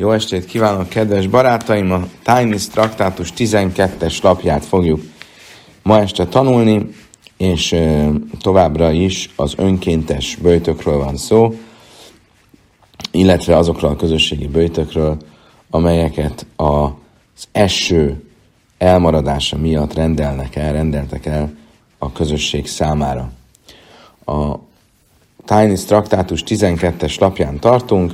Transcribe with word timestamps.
Jó 0.00 0.12
estét 0.12 0.44
kívánok, 0.44 0.88
kedves 0.88 1.26
barátaim! 1.26 1.92
A 1.92 2.06
Tainis 2.22 2.68
traktátus 2.68 3.32
12-es 3.36 4.22
lapját 4.22 4.64
fogjuk 4.64 5.00
ma 5.82 6.00
este 6.00 6.26
tanulni, 6.26 6.88
és 7.36 7.76
továbbra 8.40 8.90
is 8.90 9.30
az 9.36 9.54
önkéntes 9.56 10.36
bőtökről 10.36 10.98
van 10.98 11.16
szó, 11.16 11.54
illetve 13.10 13.56
azokról 13.56 13.90
a 13.90 13.96
közösségi 13.96 14.46
bőtökről, 14.46 15.16
amelyeket 15.70 16.46
az 16.56 17.48
eső 17.52 18.24
elmaradása 18.78 19.56
miatt 19.56 19.94
rendelnek 19.94 20.56
el, 20.56 20.72
rendeltek 20.72 21.26
el 21.26 21.52
a 21.98 22.12
közösség 22.12 22.66
számára. 22.66 23.30
A 24.24 24.54
Tainis 25.44 25.84
traktátus 25.84 26.42
12-es 26.46 27.20
lapján 27.20 27.58
tartunk, 27.58 28.12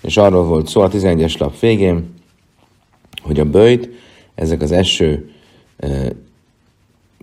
és 0.00 0.16
arról 0.16 0.44
volt 0.44 0.68
szó 0.68 0.80
a 0.80 0.88
11-es 0.88 1.38
lap 1.38 1.58
végén, 1.58 2.14
hogy 3.22 3.40
a 3.40 3.44
bőjt, 3.44 3.88
ezek 4.34 4.62
az 4.62 4.72
eső 4.72 5.30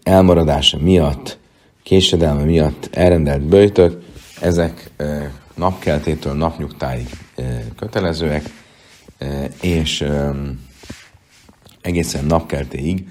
elmaradása 0.03 0.77
miatt, 0.77 1.37
késedelme 1.83 2.43
miatt 2.43 2.89
elrendelt 2.91 3.41
bőjtök, 3.41 4.03
ezek 4.41 4.91
napkeltétől 5.55 6.33
napnyugtáig 6.33 7.09
kötelezőek, 7.75 8.49
és 9.61 10.07
egészen 11.81 12.25
napkeltéig 12.25 13.07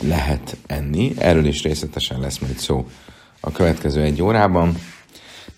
lehet 0.00 0.56
enni. 0.66 1.12
Erről 1.18 1.46
is 1.46 1.62
részletesen 1.62 2.20
lesz 2.20 2.38
majd 2.38 2.58
szó 2.58 2.86
a 3.40 3.52
következő 3.52 4.02
egy 4.02 4.22
órában. 4.22 4.76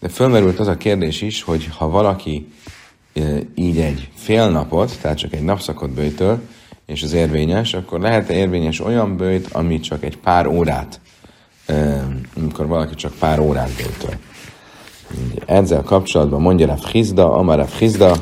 De 0.01 0.09
fölmerült 0.09 0.59
az 0.59 0.67
a 0.67 0.77
kérdés 0.77 1.23
is, 1.23 1.43
hogy 1.43 1.67
ha 1.67 1.89
valaki 1.89 2.53
így 3.55 3.79
egy 3.79 4.09
fél 4.15 4.51
napot, 4.51 4.99
tehát 5.01 5.19
csak 5.19 5.33
egy 5.33 5.45
napszakot 5.45 5.91
bőjtől, 5.91 6.41
és 6.87 7.03
az 7.03 7.13
érvényes, 7.13 7.75
akkor 7.75 8.01
lehet-e 8.01 8.35
érvényes 8.35 8.81
olyan 8.81 9.17
bőjt, 9.17 9.49
ami 9.53 9.81
csak 9.81 10.05
egy 10.05 10.17
pár 10.17 10.47
órát, 10.47 11.01
amikor 12.37 12.67
valaki 12.67 12.95
csak 12.95 13.13
pár 13.19 13.41
órát 13.41 13.71
bőjtől. 13.77 14.15
Ezzel 15.47 15.83
kapcsolatban 15.83 16.41
mondja 16.41 16.67
Rav 16.67 16.85
Hizda, 16.85 17.35
Amar 17.35 17.57
Rav 17.57 17.73
Hizda, 17.79 18.17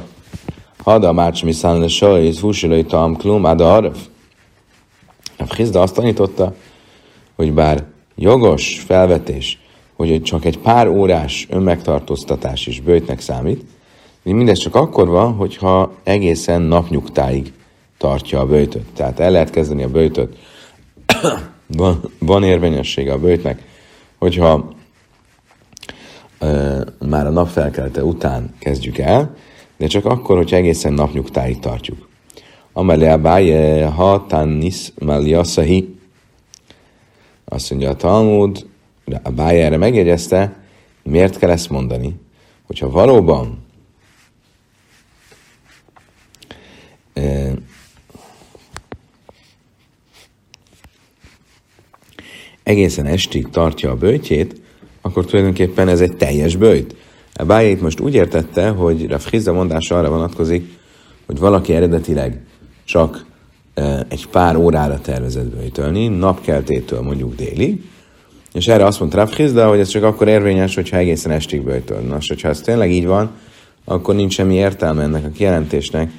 Hada 0.84 1.12
Mács 1.12 1.44
Miszán 1.44 1.78
le 1.78 1.88
Sajz, 1.88 2.38
Fusilai 2.38 2.84
Tam 2.84 3.16
Klum, 3.16 3.44
Ada 3.44 3.92
Hizda 5.56 5.80
azt 5.80 5.94
tanította, 5.94 6.54
hogy 7.36 7.52
bár 7.52 7.84
jogos 8.16 8.82
felvetés, 8.86 9.58
hogy 9.96 10.22
csak 10.22 10.44
egy 10.44 10.58
pár 10.58 10.88
órás 10.88 11.46
önmegtartóztatás 11.50 12.66
is 12.66 12.80
bőjtnek 12.80 13.20
számít, 13.20 13.64
mindez 14.22 14.58
csak 14.58 14.74
akkor 14.74 15.08
van, 15.08 15.32
hogyha 15.32 15.92
egészen 16.02 16.62
napnyugtáig 16.62 17.52
tartja 17.98 18.40
a 18.40 18.46
bőjtöt. 18.46 18.84
Tehát 18.94 19.20
el 19.20 19.30
lehet 19.30 19.50
kezdeni 19.50 19.82
a 19.82 19.88
bőjtöt, 19.88 20.36
van, 21.66 22.00
van 22.18 22.44
érvényessége 22.44 23.12
a 23.12 23.18
bőjtnek, 23.18 23.62
hogyha 24.18 24.72
ö, 26.38 26.80
már 27.08 27.26
a 27.26 27.30
napfelkelte 27.30 28.04
után 28.04 28.54
kezdjük 28.58 28.98
el, 28.98 29.34
de 29.76 29.86
csak 29.86 30.04
akkor, 30.04 30.36
hogyha 30.36 30.56
egészen 30.56 30.92
napnyugtáig 30.92 31.58
tartjuk. 31.58 32.08
Amelé 32.72 33.08
a 33.08 33.18
báje 33.18 33.86
ha 33.86 34.26
tannis 34.26 34.92
maliassahi. 34.98 35.98
Azt 37.44 37.70
mondja 37.70 37.90
a 37.90 37.96
Talmud, 37.96 38.66
a 39.22 39.30
báje 39.30 39.64
erre 39.64 39.76
megjegyezte, 39.76 40.56
miért 41.02 41.38
kell 41.38 41.50
ezt 41.50 41.70
mondani? 41.70 42.20
Hogyha 42.66 42.90
valóban 42.90 43.66
egészen 52.62 53.06
estig 53.06 53.48
tartja 53.48 53.90
a 53.90 53.96
bőtjét, 53.96 54.60
akkor 55.00 55.24
tulajdonképpen 55.24 55.88
ez 55.88 56.00
egy 56.00 56.16
teljes 56.16 56.56
bőjt. 56.56 56.96
A 57.34 57.44
bájét 57.44 57.80
most 57.80 58.00
úgy 58.00 58.14
értette, 58.14 58.68
hogy 58.68 59.12
a 59.12 59.18
Frizda 59.18 59.52
mondása 59.52 59.98
arra 59.98 60.08
vonatkozik, 60.10 60.78
hogy 61.26 61.38
valaki 61.38 61.74
eredetileg 61.74 62.40
csak 62.84 63.26
egy 64.08 64.26
pár 64.26 64.56
órára 64.56 65.00
tervezett 65.00 65.56
bőjtölni, 65.56 66.08
napkeltétől 66.08 67.00
mondjuk 67.00 67.34
déli, 67.34 67.82
és 68.52 68.68
erre 68.68 68.84
azt 68.84 69.00
mondta 69.00 69.16
Rav 69.16 69.30
Hizda, 69.30 69.68
hogy 69.68 69.78
ez 69.78 69.88
csak 69.88 70.02
akkor 70.02 70.28
érvényes, 70.28 70.74
hogyha 70.74 70.96
egészen 70.96 71.32
estig 71.32 71.62
bőjtöl. 71.62 72.00
Nos, 72.00 72.28
hogyha 72.28 72.48
ez 72.48 72.60
tényleg 72.60 72.90
így 72.90 73.06
van, 73.06 73.30
akkor 73.84 74.14
nincs 74.14 74.32
semmi 74.32 74.54
értelme 74.54 75.02
ennek 75.02 75.24
a 75.24 75.30
kijelentésnek, 75.30 76.10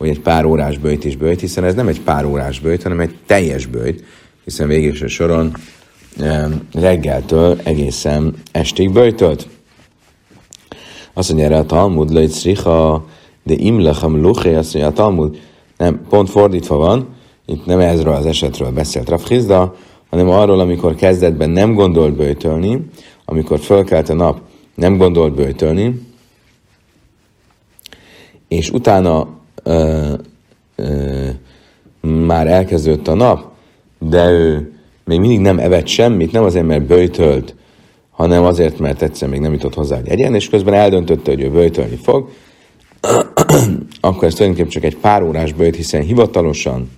hogy 0.00 0.08
egy 0.08 0.20
pár 0.20 0.44
órás 0.44 0.78
bőjt 0.78 1.04
is 1.04 1.16
bőjt, 1.16 1.40
hiszen 1.40 1.64
ez 1.64 1.74
nem 1.74 1.88
egy 1.88 2.00
pár 2.00 2.24
órás 2.24 2.60
bőjt, 2.60 2.82
hanem 2.82 3.00
egy 3.00 3.16
teljes 3.26 3.66
bőjt, 3.66 4.04
hiszen 4.44 4.68
végül 4.68 5.08
soron 5.08 5.52
reggeltől 6.72 7.60
egészen 7.62 8.34
estig 8.52 8.92
bőjtölt. 8.92 9.48
Azt 11.12 11.28
mondja 11.28 11.46
erre 11.46 11.58
a 11.58 11.66
Talmud, 11.66 12.12
lőjt 12.12 12.42
richa, 12.42 13.04
de 13.42 13.54
imlechem 13.54 14.20
luché, 14.20 14.54
azt 14.54 14.74
mondja 14.74 14.90
a 14.90 14.94
Talmud, 14.94 15.40
nem, 15.76 16.00
pont 16.08 16.30
fordítva 16.30 16.76
van, 16.76 17.08
itt 17.46 17.66
nem 17.66 17.80
ezről 17.80 18.14
az 18.14 18.26
esetről 18.26 18.70
beszélt 18.70 19.08
Rav 19.08 19.22
Hizda, 19.22 19.74
hanem 20.10 20.28
arról, 20.28 20.60
amikor 20.60 20.94
kezdetben 20.94 21.50
nem 21.50 21.74
gondolt 21.74 22.16
bőjtölni, 22.16 22.80
amikor 23.24 23.58
fölkelt 23.58 24.08
a 24.08 24.14
nap, 24.14 24.40
nem 24.74 24.96
gondolt 24.96 25.34
bőjtölni, 25.34 26.08
és 28.48 28.70
utána 28.70 29.38
ö, 29.62 30.12
ö, 30.76 31.28
már 32.00 32.46
elkezdődött 32.46 33.08
a 33.08 33.14
nap, 33.14 33.44
de 33.98 34.30
ő 34.30 34.72
még 35.04 35.20
mindig 35.20 35.40
nem 35.40 35.58
evett 35.58 35.86
semmit, 35.86 36.32
nem 36.32 36.44
azért, 36.44 36.66
mert 36.66 36.86
bőjtölt, 36.86 37.54
hanem 38.10 38.44
azért, 38.44 38.78
mert 38.78 39.02
egyszer 39.02 39.28
még 39.28 39.40
nem 39.40 39.52
jutott 39.52 39.74
hozzá, 39.74 39.96
hogy 39.96 40.08
egyen, 40.08 40.34
és 40.34 40.48
közben 40.48 40.74
eldöntötte, 40.74 41.30
hogy 41.30 41.40
ő 41.42 41.50
bőjtölni 41.50 41.96
fog, 41.96 42.30
akkor 44.00 44.24
ez 44.24 44.34
tulajdonképpen 44.34 44.70
csak 44.70 44.84
egy 44.84 44.96
pár 44.96 45.22
órás 45.22 45.52
bőjt, 45.52 45.76
hiszen 45.76 46.02
hivatalosan 46.02 46.90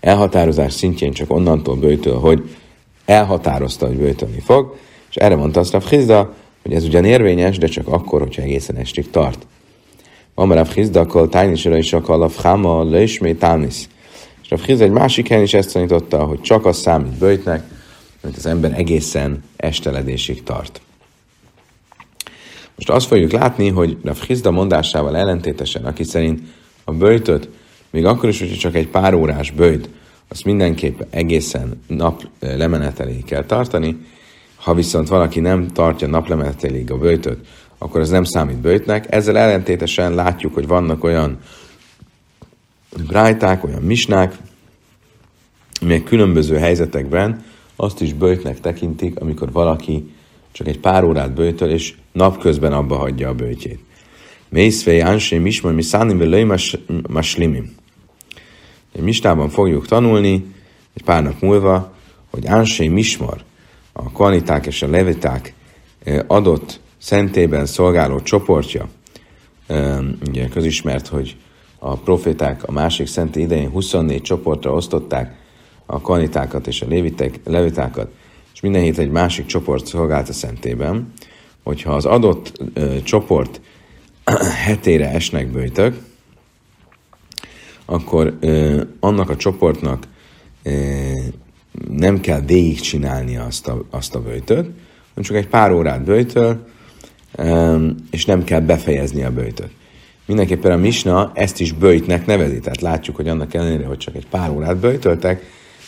elhatározás 0.00 0.72
szintjén 0.72 1.12
csak 1.12 1.30
onnantól 1.30 1.76
bőjtöl, 1.76 2.18
hogy 2.18 2.56
elhatározta, 3.04 3.86
hogy 3.86 3.96
bőjtölni 3.96 4.40
fog, 4.40 4.76
és 5.10 5.16
erre 5.16 5.36
mondta 5.36 5.60
azt 5.60 5.74
a 5.74 5.80
hogy 6.62 6.72
ez 6.72 6.84
ugyan 6.84 7.04
érvényes, 7.04 7.58
de 7.58 7.66
csak 7.66 7.88
akkor, 7.88 8.20
hogyha 8.20 8.42
egészen 8.42 8.76
estig 8.76 9.10
tart. 9.10 9.46
Amarav 10.34 10.68
Hizda, 10.68 11.00
akkor 11.00 11.28
tájnisra 11.28 11.76
is 11.76 11.92
akar 11.92 12.22
a 12.22 12.28
fháma, 12.28 12.84
le 12.84 13.02
ismét 13.02 13.38
tánisz. 13.38 13.88
És 14.42 14.50
a 14.52 14.56
Friz 14.56 14.80
egy 14.80 14.90
másik 14.90 15.28
helyen 15.28 15.42
is 15.42 15.54
ezt 15.54 15.72
tanította, 15.72 16.24
hogy 16.24 16.40
csak 16.40 16.66
az 16.66 16.76
számít 16.76 17.18
bőjtnek, 17.18 17.64
amit 18.22 18.36
az 18.36 18.46
ember 18.46 18.72
egészen 18.78 19.42
esteledésig 19.56 20.42
tart. 20.42 20.80
Most 22.74 22.90
azt 22.90 23.06
fogjuk 23.06 23.30
látni, 23.30 23.68
hogy 23.68 23.96
a 24.04 24.14
Frizda 24.14 24.50
mondásával 24.50 25.16
ellentétesen, 25.16 25.84
aki 25.84 26.04
szerint 26.04 26.40
a 26.84 26.92
bőjtöt, 26.92 27.48
még 27.90 28.04
akkor 28.04 28.28
is, 28.28 28.38
hogyha 28.38 28.56
csak 28.56 28.74
egy 28.74 28.88
pár 28.88 29.14
órás 29.14 29.50
bőjt, 29.50 29.88
azt 30.28 30.44
mindenképp 30.44 31.00
egészen 31.10 31.82
nap 31.86 32.22
lemeneteléig 32.40 33.24
kell 33.24 33.44
tartani. 33.44 33.96
Ha 34.56 34.74
viszont 34.74 35.08
valaki 35.08 35.40
nem 35.40 35.68
tartja 35.68 36.08
naplemeneteléig 36.08 36.90
a 36.90 36.98
bőjtöt, 36.98 37.46
akkor 37.82 38.00
ez 38.00 38.10
nem 38.10 38.24
számít 38.24 38.56
bőjtnek. 38.56 39.14
Ezzel 39.14 39.38
ellentétesen 39.38 40.14
látjuk, 40.14 40.54
hogy 40.54 40.66
vannak 40.66 41.04
olyan 41.04 41.38
brájták, 43.06 43.64
olyan 43.64 43.82
misnák, 43.82 44.36
amelyek 45.80 46.04
különböző 46.04 46.56
helyzetekben 46.56 47.44
azt 47.76 48.00
is 48.00 48.12
bőjtnek 48.12 48.60
tekintik, 48.60 49.20
amikor 49.20 49.52
valaki 49.52 50.14
csak 50.52 50.66
egy 50.66 50.78
pár 50.78 51.04
órát 51.04 51.34
bőjtöl, 51.34 51.70
és 51.70 51.94
napközben 52.12 52.72
abba 52.72 52.96
hagyja 52.96 53.28
a 53.28 53.34
bőjtjét. 53.34 53.80
Mészfej 54.48 55.00
ánsé 55.00 55.38
mismar 55.38 55.72
mi 55.72 55.82
szánim 55.82 56.18
belőj 56.18 56.46
maslimim. 57.08 57.74
Egy 58.92 59.02
mistában 59.02 59.48
fogjuk 59.48 59.86
tanulni, 59.86 60.54
egy 60.94 61.02
pár 61.04 61.22
nap 61.22 61.40
múlva, 61.40 61.94
hogy 62.30 62.46
ánsé 62.46 62.88
mismar, 62.88 63.42
a 63.92 64.10
kvaniták 64.10 64.66
és 64.66 64.82
a 64.82 64.88
leviták 64.88 65.54
eh, 66.04 66.20
adott 66.26 66.80
szentében 67.02 67.66
szolgáló 67.66 68.20
csoportja, 68.20 68.88
ugye 70.28 70.48
közismert, 70.48 71.06
hogy 71.06 71.36
a 71.78 71.96
proféták 71.96 72.68
a 72.68 72.72
másik 72.72 73.06
szenti 73.06 73.40
idején 73.40 73.70
24 73.70 74.22
csoportra 74.22 74.72
osztották 74.72 75.36
a 75.86 76.00
kanitákat 76.00 76.66
és 76.66 76.82
a 76.82 76.86
levitek, 76.88 77.40
levitákat, 77.44 78.10
és 78.54 78.60
minden 78.60 78.82
hét 78.82 78.98
egy 78.98 79.10
másik 79.10 79.46
csoport 79.46 79.86
szolgált 79.86 80.28
a 80.28 80.32
szentében, 80.32 81.12
hogyha 81.62 81.94
az 81.94 82.04
adott 82.04 82.52
ö, 82.74 83.02
csoport 83.02 83.60
hetére 84.66 85.10
esnek 85.10 85.50
bőjtök, 85.50 85.96
akkor 87.84 88.36
ö, 88.40 88.82
annak 89.00 89.30
a 89.30 89.36
csoportnak 89.36 90.06
ö, 90.62 90.70
nem 91.90 92.20
kell 92.20 92.40
végigcsinálni 92.40 93.36
azt 93.36 93.68
a, 93.68 93.84
azt 93.90 94.14
a 94.14 94.22
bőjtöt, 94.22 94.64
hanem 95.08 95.24
csak 95.24 95.36
egy 95.36 95.48
pár 95.48 95.72
órát 95.72 96.04
bőjtöl, 96.04 96.48
ö, 96.48 96.70
és 98.10 98.24
nem 98.24 98.44
kell 98.44 98.60
befejezni 98.60 99.22
a 99.22 99.30
bőjtöt. 99.30 99.70
mindenképpen 100.26 100.72
a 100.72 100.76
misna 100.76 101.30
ezt 101.34 101.60
is 101.60 101.72
bőjtnek 101.72 102.26
nevezi. 102.26 102.60
Tehát 102.60 102.80
látjuk, 102.80 103.16
hogy 103.16 103.28
annak 103.28 103.54
ellenére, 103.54 103.86
hogy 103.86 103.98
csak 103.98 104.14
egy 104.14 104.26
pár 104.26 104.50
órát 104.50 104.76
bőjtöltek, 104.76 105.44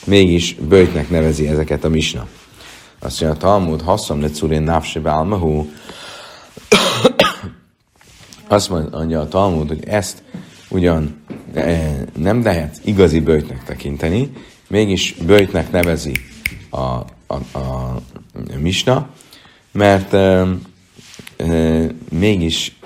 mégis 0.07 0.55
bőjtnek 0.55 1.11
nevezi 1.11 1.49
ezeket 1.49 1.85
a 1.85 1.89
misna. 1.89 2.27
Azt 2.99 3.21
mondja, 3.21 3.39
a 3.39 3.43
Talmud, 3.43 3.83
hasszam 3.83 4.21
le 4.21 4.29
curin 4.29 4.63
návse 4.63 5.01
bálmahú. 5.01 5.71
Azt 8.49 8.71
mondja 8.71 9.21
a 9.21 9.29
Talmud, 9.29 9.69
hogy 9.69 9.85
ezt 9.87 10.23
ugyan 10.69 11.23
e, 11.55 11.95
nem 12.17 12.43
lehet 12.43 12.81
igazi 12.85 13.21
bőjtnek 13.21 13.65
tekinteni, 13.65 14.33
mégis 14.69 15.15
bőjtnek 15.27 15.71
nevezi 15.71 16.13
a, 16.71 16.81
a, 17.27 17.35
a 17.59 18.03
misna, 18.61 19.09
mert 19.73 20.13
mégis 22.11 22.79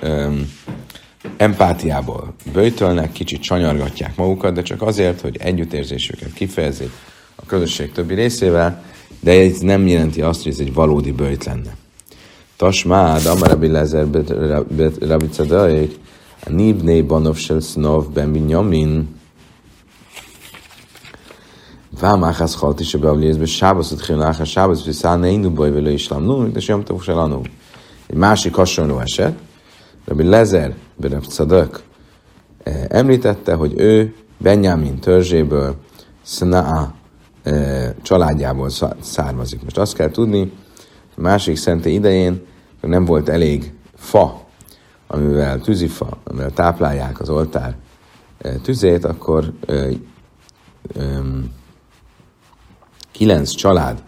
empátiából 1.37 2.35
bőjtölnek, 2.53 3.13
kicsit 3.13 3.43
sanyargatják 3.43 4.17
magukat, 4.17 4.55
de 4.55 4.63
csak 4.63 4.83
azért, 4.83 5.21
hogy 5.21 5.37
együttérzésüket 5.41 6.33
kifejezik 6.33 6.91
a 7.37 7.47
közösség 7.47 7.93
többi 7.93 8.15
részével, 8.15 8.85
de 9.21 9.33
ez 9.33 9.59
nem 9.59 9.87
jelenti 9.87 10.23
azt, 10.23 10.43
hogy 10.43 10.53
ez 10.53 10.59
egy 10.59 10.75
valódi 10.75 11.13
bőjt 11.13 11.45
lenne. 11.45 11.77
Tasmád, 12.57 13.27
Amar 13.27 13.49
Rabbi 13.49 13.69
Lezer 13.69 14.07
Rabbi 15.01 15.29
Cadaik, 15.29 15.95
a 16.47 16.51
Nibné 16.51 17.03
Banov 17.03 17.37
Shel 17.37 17.61
Snov 17.61 18.11
Ben 18.13 18.33
Binyamin, 18.33 19.17
Vámáhász 22.01 22.55
halt 22.55 22.81
is 22.81 22.95
a 22.95 22.99
beavlézbe, 22.99 23.45
sábasz 23.45 23.93
otthén 23.93 24.19
láha, 24.19 24.45
sábasz 24.45 24.85
viszál, 24.85 25.19
ne 25.19 25.29
indu 25.29 25.51
baj 25.51 25.71
vele 25.71 25.91
islám, 25.91 26.23
no, 26.23 26.47
de 26.47 26.61
sem 26.61 26.85
tavus 26.85 27.09
el 27.09 27.43
Egy 28.09 28.17
másik 28.17 28.55
hasonló 28.55 28.99
eset, 28.99 29.39
Rabbi 30.05 30.23
Lezer 30.23 30.75
Bereb 30.97 31.25
Cadak 31.25 31.83
eh, 32.63 32.85
említette, 32.89 33.55
hogy 33.55 33.75
ő 33.77 34.15
Benjamin 34.39 34.99
törzséből 34.99 35.77
Snaa 36.25 36.95
eh, 37.43 37.93
családjából 38.03 38.71
származik. 39.01 39.63
Most 39.63 39.79
azt 39.79 39.95
kell 39.95 40.11
tudni, 40.11 40.53
a 41.17 41.21
másik 41.21 41.57
szenté 41.57 41.93
idején 41.93 42.47
nem 42.81 43.05
volt 43.05 43.29
elég 43.29 43.73
fa, 43.97 44.47
amivel 45.07 45.61
tűzifa, 45.61 46.19
amivel 46.25 46.51
táplálják 46.51 47.21
az 47.21 47.29
oltár 47.29 47.77
eh, 48.39 48.55
tüzét, 48.63 49.05
akkor 49.05 49.53
kilenc 53.13 53.51
család 53.51 54.03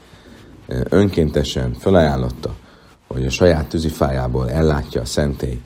önkéntesen 0.88 1.72
felajánlotta, 1.72 2.54
hogy 3.14 3.26
a 3.26 3.30
saját 3.30 3.66
tűzifájából 3.66 4.50
ellátja 4.50 5.00
a 5.00 5.04
szentély 5.04 5.60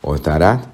oltárát, 0.00 0.68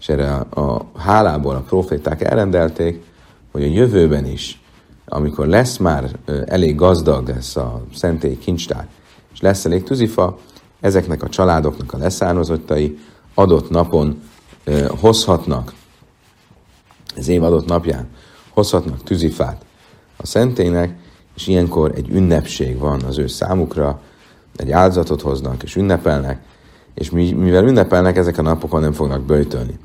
és 0.00 0.08
erre 0.08 0.34
a, 0.34 0.60
a 0.60 0.98
hálából 0.98 1.54
a 1.54 1.60
proféták 1.60 2.22
elrendelték, 2.22 3.04
hogy 3.52 3.62
a 3.62 3.66
jövőben 3.66 4.26
is, 4.26 4.60
amikor 5.04 5.46
lesz 5.46 5.76
már 5.76 6.10
elég 6.46 6.74
gazdag 6.74 7.28
lesz 7.28 7.56
a 7.56 7.82
szentély 7.94 8.38
kincstár, 8.38 8.86
és 9.32 9.40
lesz 9.40 9.64
elég 9.64 9.82
tűzifa, 9.82 10.38
ezeknek 10.80 11.22
a 11.22 11.28
családoknak 11.28 11.92
a 11.92 11.98
leszármazottai 11.98 12.98
adott 13.34 13.70
napon 13.70 14.22
hozhatnak, 15.00 15.74
az 17.16 17.28
év 17.28 17.42
adott 17.42 17.66
napján 17.66 18.08
hozhatnak 18.50 19.02
tűzifát 19.02 19.64
a 20.16 20.26
szentélynek, 20.26 20.98
és 21.34 21.46
ilyenkor 21.46 21.92
egy 21.94 22.08
ünnepség 22.08 22.78
van 22.78 23.02
az 23.02 23.18
ő 23.18 23.26
számukra, 23.26 24.00
egy 24.56 24.70
áldozatot 24.70 25.20
hoznak 25.20 25.62
és 25.62 25.76
ünnepelnek, 25.76 26.38
és 26.94 27.10
mivel 27.10 27.64
ünnepelnek, 27.64 28.16
ezek 28.16 28.38
a 28.38 28.42
napokon 28.42 28.80
nem 28.80 28.92
fognak 28.92 29.22
böjtölni. 29.22 29.78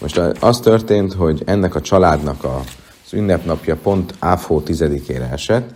Most 0.00 0.18
az 0.18 0.60
történt, 0.60 1.12
hogy 1.12 1.42
ennek 1.46 1.74
a 1.74 1.80
családnak 1.80 2.44
a, 2.44 2.56
az 3.04 3.12
ünnepnapja 3.12 3.76
pont 3.76 4.14
Áfó 4.18 4.62
10-ére 4.66 5.32
esett, 5.32 5.70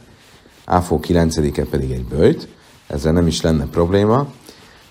Áfó 0.64 1.00
9-e 1.02 1.64
pedig 1.64 1.90
egy 1.90 2.04
bőjt, 2.04 2.48
ezzel 2.86 3.12
nem 3.12 3.26
is 3.26 3.40
lenne 3.40 3.66
probléma, 3.66 4.26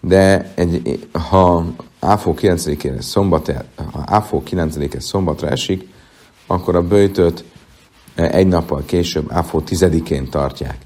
de 0.02 0.52
egy, 0.56 1.08
ha 1.30 1.66
Áfó 2.00 2.36
9-ére 2.42 3.02
szombat, 3.02 3.54
Áfó 4.06 4.44
9-e 4.50 5.00
szombatra 5.00 5.48
esik, 5.48 5.88
akkor 6.48 6.76
a 6.76 6.88
bőjtöt 6.88 7.44
egy 8.16 8.48
nappal 8.48 8.84
később, 8.86 9.32
Áfó 9.32 9.64
10-én 9.68 10.30
tartják. 10.30 10.78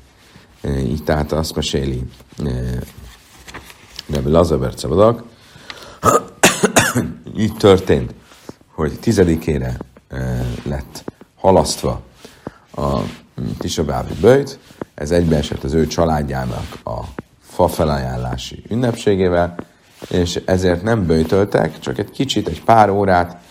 Így 0.67 1.03
tehát 1.03 1.31
azt 1.31 1.56
meséli 1.56 2.03
Rebbe 4.07 4.29
Lazaber 4.29 4.73
Szabadak, 4.75 5.23
így 7.38 7.53
történt, 7.53 8.13
hogy 8.73 9.00
tizedikére 9.00 9.77
e, 10.07 10.45
lett 10.63 11.03
halasztva 11.35 12.01
a 12.75 13.00
Tisabávi 13.57 14.13
bőjt, 14.21 14.59
ez 14.95 15.12
egybeesett 15.12 15.63
az 15.63 15.73
ő 15.73 15.88
családjának 15.88 16.77
a 16.83 17.00
fa 17.41 17.67
felajánlási 17.67 18.63
ünnepségével, 18.69 19.56
és 20.09 20.41
ezért 20.45 20.83
nem 20.83 21.06
bőjtöltek, 21.06 21.79
csak 21.79 21.97
egy 21.97 22.12
kicsit, 22.12 22.47
egy 22.47 22.63
pár 22.63 22.89
órát, 22.89 23.41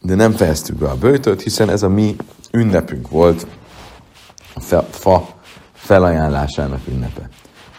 de 0.00 0.14
nem 0.14 0.32
fejeztük 0.32 0.76
be 0.76 0.88
a 0.88 0.96
bőjtöt, 0.96 1.42
hiszen 1.42 1.70
ez 1.70 1.82
a 1.82 1.88
mi 1.88 2.16
ünnepünk 2.52 3.08
volt, 3.08 3.46
fa 4.90 5.28
felajánlásának 5.72 6.80
ünnepe. 6.88 7.28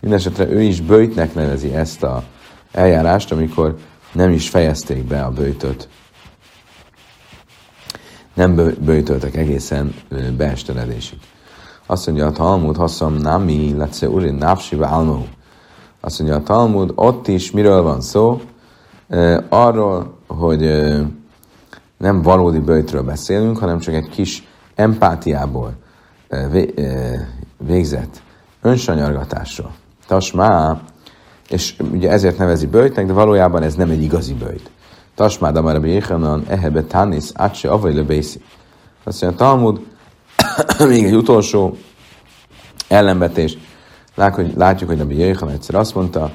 Mindenesetre 0.01 0.47
ő 0.47 0.61
is 0.61 0.81
bőjtnek 0.81 1.33
nevezi 1.33 1.75
ezt 1.75 2.03
a 2.03 2.23
eljárást, 2.71 3.31
amikor 3.31 3.75
nem 4.11 4.31
is 4.31 4.49
fejezték 4.49 5.03
be 5.03 5.23
a 5.23 5.31
bőjtöt. 5.31 5.87
Nem 8.33 8.55
bőjtöltek 8.79 9.35
egészen 9.35 9.93
beesteledésig. 10.37 11.17
Azt 11.85 12.05
mondja 12.05 12.25
a 12.25 12.31
Talmud, 12.31 12.75
haszam 12.75 13.13
nami, 13.13 13.73
letsze 13.77 14.09
urin 14.09 14.33
návsiva 14.33 14.87
álmó. 14.87 15.27
Azt 15.99 16.19
mondja 16.19 16.37
a 16.37 16.43
Talmud, 16.43 16.91
ott 16.95 17.27
is 17.27 17.51
miről 17.51 17.81
van 17.81 18.01
szó? 18.01 18.41
arról, 19.49 20.17
hogy 20.27 20.61
nem 21.97 22.21
valódi 22.21 22.59
bőjtről 22.59 23.03
beszélünk, 23.03 23.57
hanem 23.57 23.79
csak 23.79 23.93
egy 23.93 24.09
kis 24.09 24.47
empátiából 24.75 25.73
végzett 27.57 28.21
önsanyargatásról. 28.61 29.71
Tasmá, 30.07 30.81
és 31.49 31.75
ugye 31.91 32.09
ezért 32.09 32.37
nevezi 32.37 32.65
bőjtnek, 32.65 33.05
de 33.05 33.13
valójában 33.13 33.63
ez 33.63 33.75
nem 33.75 33.89
egy 33.89 34.03
igazi 34.03 34.33
bőjt. 34.33 34.71
Tasmá, 35.15 35.51
de 35.51 35.61
már 35.61 35.75
a 35.75 35.79
Béhanan, 35.79 36.43
ehebe 36.47 36.83
tanis, 36.83 37.29
átse 37.33 37.71
avai 37.71 37.93
lebészi. 37.93 38.41
Azt 39.03 39.21
mondja, 39.21 39.39
Talmud, 39.39 39.81
még 40.89 41.03
egy 41.03 41.15
utolsó 41.15 41.77
ellenvetés. 42.87 43.57
Látjuk, 44.55 44.89
hogy 44.89 44.99
a 44.99 45.05
Béhanan 45.05 45.53
egyszer 45.53 45.75
azt 45.75 45.95
mondta, 45.95 46.31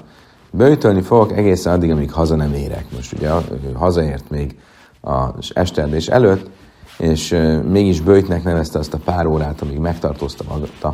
bőjtölni 0.50 1.02
fogok 1.02 1.32
egészen 1.32 1.72
addig, 1.72 1.90
amíg 1.90 2.12
haza 2.12 2.36
nem 2.36 2.54
érek. 2.54 2.84
Most 2.94 3.12
ugye 3.12 3.30
hazaért 3.74 4.30
még 4.30 4.56
az 5.00 5.50
esterdés 5.54 6.06
előtt, 6.06 6.50
és 6.98 7.36
mégis 7.68 8.00
bőjtnek 8.00 8.44
nevezte 8.44 8.78
azt 8.78 8.94
a 8.94 8.98
pár 8.98 9.26
órát, 9.26 9.60
amíg 9.60 9.78
megtartózta 9.78 10.44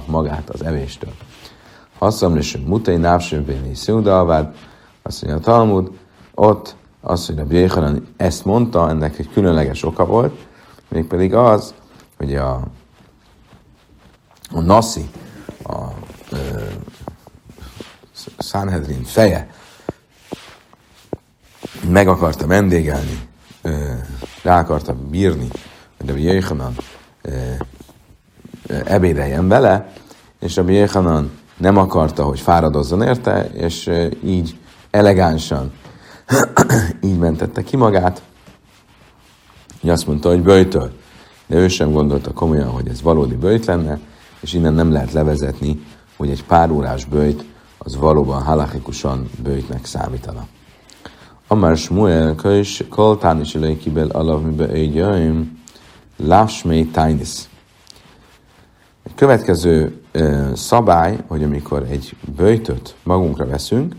magát 0.06 0.50
az 0.50 0.64
evéstől. 0.64 1.12
Hasszam 1.98 2.36
és 2.36 2.58
mutai 2.66 2.96
návsőn 2.96 3.44
béni 3.44 3.74
szúdalvád, 3.74 4.54
azt 5.02 5.22
mondja 5.22 5.40
a 5.40 5.44
Talmud, 5.44 5.90
ott 6.34 6.74
az, 7.00 7.26
hogy 7.26 7.38
a 7.38 7.44
Jéhanan 7.50 8.06
ezt 8.16 8.44
mondta, 8.44 8.88
ennek 8.88 9.18
egy 9.18 9.28
különleges 9.32 9.82
oka 9.82 10.04
volt, 10.06 10.46
mégpedig 10.88 11.34
az, 11.34 11.74
hogy 12.16 12.34
a, 12.34 12.60
a 14.52 14.60
Nasi, 14.60 15.10
a 15.62 15.92
a 18.36 18.42
Sanhedrin 18.42 19.04
feje 19.04 19.48
meg 21.88 22.08
akarta 22.08 22.46
vendégelni, 22.46 23.28
rá 24.42 24.60
akarta 24.60 24.94
bírni, 24.94 25.48
hogy 26.00 26.08
a 26.08 26.16
Jéhanan 26.16 26.74
ebédeljen 28.84 29.48
vele, 29.48 29.92
és 30.40 30.56
a 30.56 30.68
Jéhanan 30.68 31.30
nem 31.56 31.76
akarta, 31.76 32.24
hogy 32.24 32.40
fáradozzon 32.40 33.02
érte, 33.02 33.50
és 33.52 33.90
így 34.24 34.58
elegánsan 34.90 35.72
így 37.00 37.18
mentette 37.18 37.62
ki 37.62 37.76
magát, 37.76 38.22
hogy 39.80 39.90
azt 39.90 40.06
mondta, 40.06 40.28
hogy 40.28 40.42
böjtöl. 40.42 40.92
De 41.46 41.56
ő 41.56 41.68
sem 41.68 41.92
gondolta 41.92 42.32
komolyan, 42.32 42.68
hogy 42.68 42.88
ez 42.88 43.02
valódi 43.02 43.34
böjt 43.34 43.64
lenne, 43.64 43.98
és 44.40 44.52
innen 44.52 44.74
nem 44.74 44.92
lehet 44.92 45.12
levezetni, 45.12 45.82
hogy 46.16 46.30
egy 46.30 46.44
pár 46.44 46.70
órás 46.70 47.04
böjt 47.04 47.44
az 47.78 47.96
valóban 47.96 48.42
halachikusan 48.42 49.30
böjtnek 49.42 49.84
számítana. 49.84 50.46
Amár 51.46 51.76
Smuel, 51.76 52.34
kös, 52.34 52.84
koltán 52.88 53.40
is 53.40 53.58
kibel 53.80 54.08
alav 54.08 54.42
mibe 54.42 54.68
ögyöim, 54.68 55.59
lásmé 56.22 56.82
tájnisz. 56.82 57.48
Egy 59.02 59.14
következő 59.14 60.00
szabály, 60.54 61.18
hogy 61.26 61.42
amikor 61.42 61.86
egy 61.90 62.16
böjtöt 62.36 62.94
magunkra 63.02 63.46
veszünk, 63.46 63.94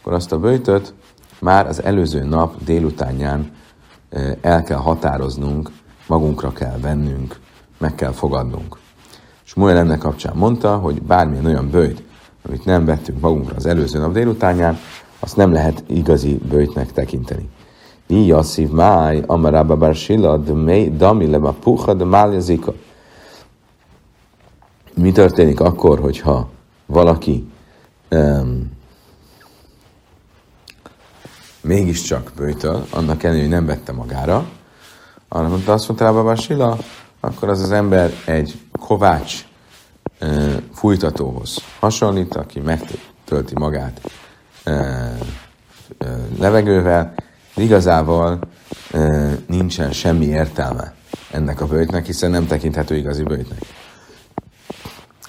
akkor 0.00 0.12
azt 0.12 0.32
a 0.32 0.38
böjtöt 0.38 0.94
már 1.40 1.66
az 1.66 1.82
előző 1.82 2.24
nap 2.24 2.64
délutánján 2.64 3.50
el 4.40 4.62
kell 4.62 4.78
határoznunk, 4.78 5.70
magunkra 6.06 6.52
kell 6.52 6.78
vennünk, 6.78 7.40
meg 7.78 7.94
kell 7.94 8.12
fogadnunk. 8.12 8.78
És 9.44 9.54
Moel 9.54 9.76
ennek 9.76 9.98
kapcsán 9.98 10.36
mondta, 10.36 10.76
hogy 10.76 11.02
bármilyen 11.02 11.46
olyan 11.46 11.70
bőjt, 11.70 12.02
amit 12.42 12.64
nem 12.64 12.84
vettünk 12.84 13.20
magunkra 13.20 13.56
az 13.56 13.66
előző 13.66 13.98
nap 13.98 14.12
délutánján, 14.12 14.78
azt 15.18 15.36
nem 15.36 15.52
lehet 15.52 15.84
igazi 15.86 16.40
bőjtnek 16.48 16.92
tekinteni. 16.92 17.48
Mi 18.06 18.26
jasszív 18.26 18.70
máj, 18.70 19.22
amarába 19.26 19.76
bár 19.76 19.94
sila, 19.94 20.36
de 20.36 20.52
mely, 20.52 20.88
dami 20.88 21.26
leba 21.26 21.52
puha, 21.52 21.94
de 21.94 22.04
máljazika. 22.04 22.74
Mi 24.94 25.12
történik 25.12 25.60
akkor, 25.60 26.00
hogyha 26.00 26.48
valaki 26.86 27.48
um, 28.10 28.72
mégiscsak 31.60 32.32
bőjtöl, 32.36 32.86
annak 32.90 33.22
ellenére, 33.22 33.44
hogy 33.44 33.54
nem 33.54 33.66
vette 33.66 33.92
magára, 33.92 34.46
arra 35.28 35.48
mondta, 35.48 35.72
azt 35.72 35.88
mondta 35.88 36.04
Rába 36.04 36.36
Sila, 36.36 36.78
akkor 37.20 37.48
az 37.48 37.60
az 37.60 37.70
ember 37.70 38.12
egy 38.26 38.60
kovács 38.80 39.44
e, 40.18 40.26
fújtatóhoz 40.72 41.58
hasonlít, 41.80 42.34
aki 42.36 42.60
megtölti 42.60 43.54
magát 43.54 44.00
e, 44.64 44.70
e, 44.70 45.16
levegővel, 46.38 47.14
igazából 47.56 48.38
e, 48.92 49.28
nincsen 49.46 49.92
semmi 49.92 50.24
értelme 50.24 50.94
ennek 51.30 51.60
a 51.60 51.66
bőjtnek, 51.66 52.06
hiszen 52.06 52.30
nem 52.30 52.46
tekinthető 52.46 52.96
igazi 52.96 53.22
bőjtnek. 53.22 53.58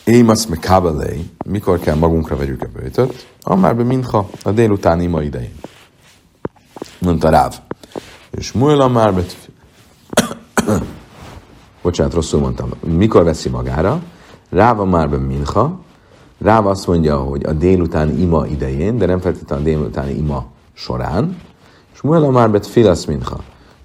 Émasz 0.04 0.46
me 0.46 0.58
kábelé, 0.58 1.26
mikor 1.46 1.80
kell 1.80 1.96
magunkra 1.96 2.36
vegyük 2.36 2.62
a 2.62 2.68
bőjtöt? 2.74 3.28
Amárbe 3.42 3.84
mintha 3.84 4.30
a 4.44 4.52
délutáni 4.52 5.04
ima 5.04 5.22
idején. 5.22 5.56
Mondta 7.00 7.30
Ráv. 7.30 7.60
És 8.32 8.52
Mújla 8.52 8.88
már. 8.88 9.14
Bocsánat, 11.82 12.14
rosszul 12.14 12.40
mondtam. 12.40 12.70
Mikor 12.80 13.24
veszi 13.24 13.50
magára? 13.50 14.02
Ráva 14.50 14.86
már 14.86 15.10
be 15.10 15.18
minha. 15.18 15.80
Ráv 16.40 16.68
azt 16.68 16.88
mondja, 16.88 17.18
hogy 17.18 17.46
a 17.46 17.54
délután 17.54 18.20
ima 18.20 18.46
idején, 18.46 18.98
de 18.98 19.06
nem 19.06 19.20
feltétlenül 19.20 19.66
a 19.66 19.68
délután 19.68 20.10
ima 20.10 20.46
során. 20.74 21.38
És 21.98 22.04
Mújla 22.04 22.30
már 22.30 22.52
bet 22.52 22.68
filasz 22.68 23.06
minha. 23.06 23.38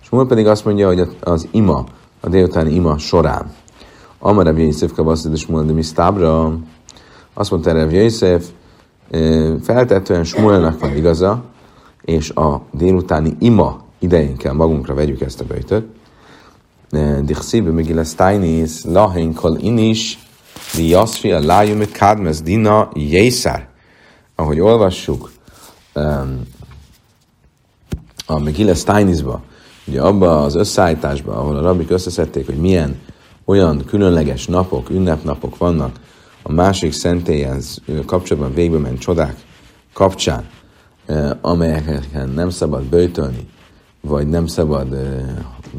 És 0.03 0.09
Mújla 0.09 0.27
pedig 0.27 0.47
azt 0.47 0.65
mondja, 0.65 0.87
hogy 0.87 1.17
az 1.21 1.49
ima, 1.51 1.85
a 2.21 2.29
délutáni 2.29 2.75
ima 2.75 2.99
során. 2.99 3.53
Amar 4.19 4.45
Rav 4.45 4.59
Yosef 4.59 4.93
kavasszid 4.93 5.33
és 5.33 5.47
Mújla 5.47 5.67
de 5.67 5.73
Misztábra. 5.73 6.59
Azt 7.35 7.51
mondta 7.51 7.73
Rav 7.73 7.93
Yosef, 7.93 8.49
feltetően 9.63 10.25
Smuelnak 10.25 10.81
van 10.81 10.97
igaza, 10.97 11.43
és 12.03 12.31
a 12.31 12.63
délutáni 12.71 13.37
ima 13.39 13.85
idején 13.99 14.37
kell 14.37 14.53
magunkra 14.53 14.95
vegyük 14.95 15.21
ezt 15.21 15.41
a 15.41 15.45
böjtöt. 15.45 15.87
Dichszíbe 17.25 17.71
Megillah 17.71 18.05
Steinis, 18.05 18.85
Lahain 18.85 19.35
Kol 19.35 19.57
Inis, 19.61 20.19
Vi 20.77 20.89
Yasfi 20.89 21.33
a 21.33 21.41
Lájum 21.41 21.81
Kadmes 21.99 22.41
Dina 22.41 22.89
Jészár. 22.95 23.69
Ahogy 24.35 24.61
olvassuk 24.61 25.31
a 28.27 28.39
Megillah 28.39 28.77
Steinisba, 28.77 29.43
ugye 29.87 30.01
abba 30.01 30.43
az 30.43 30.55
összeállításba, 30.55 31.33
ahol 31.33 31.57
a 31.57 31.63
rabik 31.63 31.91
összeszedték, 31.91 32.47
hogy 32.47 32.57
milyen 32.57 33.01
olyan 33.45 33.85
különleges 33.87 34.47
napok, 34.47 34.91
ünnepnapok 34.91 35.59
vannak 35.59 36.01
a 36.43 36.53
másik 36.53 36.93
szentélyhez 36.93 37.81
kapcsolatban 38.07 38.55
végbe 38.55 38.79
ment 38.79 38.99
csodák 38.99 39.37
kapcsán, 39.93 40.45
amelyeken 41.41 42.29
nem 42.35 42.51
szabad 42.51 42.83
böjtölni, 42.83 43.49
vagy 44.01 44.29
nem 44.29 44.47
szabad 44.47 44.97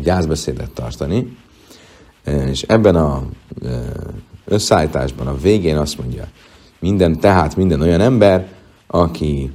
gyászbeszédet 0.02 0.72
tartani. 0.72 1.38
És 2.26 2.62
ebben 2.62 2.96
a 2.96 3.24
összeállításban 4.46 5.28
a 5.28 5.38
végén 5.38 5.78
azt 5.78 5.98
mondja, 5.98 6.28
minden, 6.80 7.20
tehát 7.20 7.56
minden 7.56 7.82
olyan 7.82 8.02
ember, 8.02 8.48
aki 8.88 9.52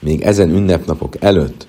még 0.00 0.20
ezen 0.22 0.50
ünnepnapok 0.50 1.22
előtt 1.22 1.66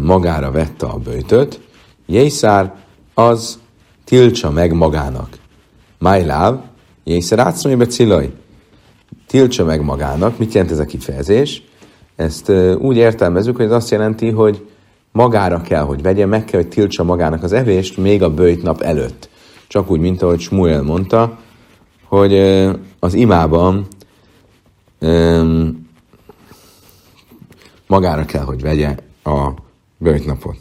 magára 0.00 0.50
vette 0.50 0.86
a 0.86 0.98
bőtöt, 0.98 1.60
Jészár 2.06 2.74
az 3.14 3.58
tiltsa 4.04 4.50
meg 4.50 4.72
magának. 4.72 5.28
Májláv, 5.98 6.60
Jészár 7.04 7.38
átszomjébe 7.38 7.86
cilaj 7.86 8.32
tiltsa 9.26 9.64
meg 9.64 9.84
magának. 9.84 10.38
Mit 10.38 10.52
jelent 10.52 10.72
ez 10.72 10.78
a 10.78 10.84
kifejezés? 10.84 11.62
Ezt 12.16 12.52
úgy 12.78 12.96
értelmezzük, 12.96 13.56
hogy 13.56 13.64
ez 13.64 13.70
azt 13.70 13.90
jelenti, 13.90 14.30
hogy 14.30 14.66
magára 15.12 15.60
kell, 15.60 15.82
hogy 15.82 16.02
vegye, 16.02 16.26
meg 16.26 16.44
kell, 16.44 16.60
hogy 16.60 16.68
tiltsa 16.68 17.04
magának 17.04 17.42
az 17.42 17.52
evést 17.52 17.96
még 17.96 18.22
a 18.22 18.34
bőjt 18.34 18.62
nap 18.62 18.80
előtt. 18.80 19.28
Csak 19.68 19.90
úgy, 19.90 20.00
mint 20.00 20.22
ahogy 20.22 20.40
Smuel 20.40 20.82
mondta, 20.82 21.38
hogy 22.04 22.34
az 22.98 23.14
imában 23.14 23.86
magára 27.88 28.24
kell, 28.24 28.44
hogy 28.44 28.62
vegye 28.62 28.96
a 29.24 29.50
bőjtnapot. 29.96 30.56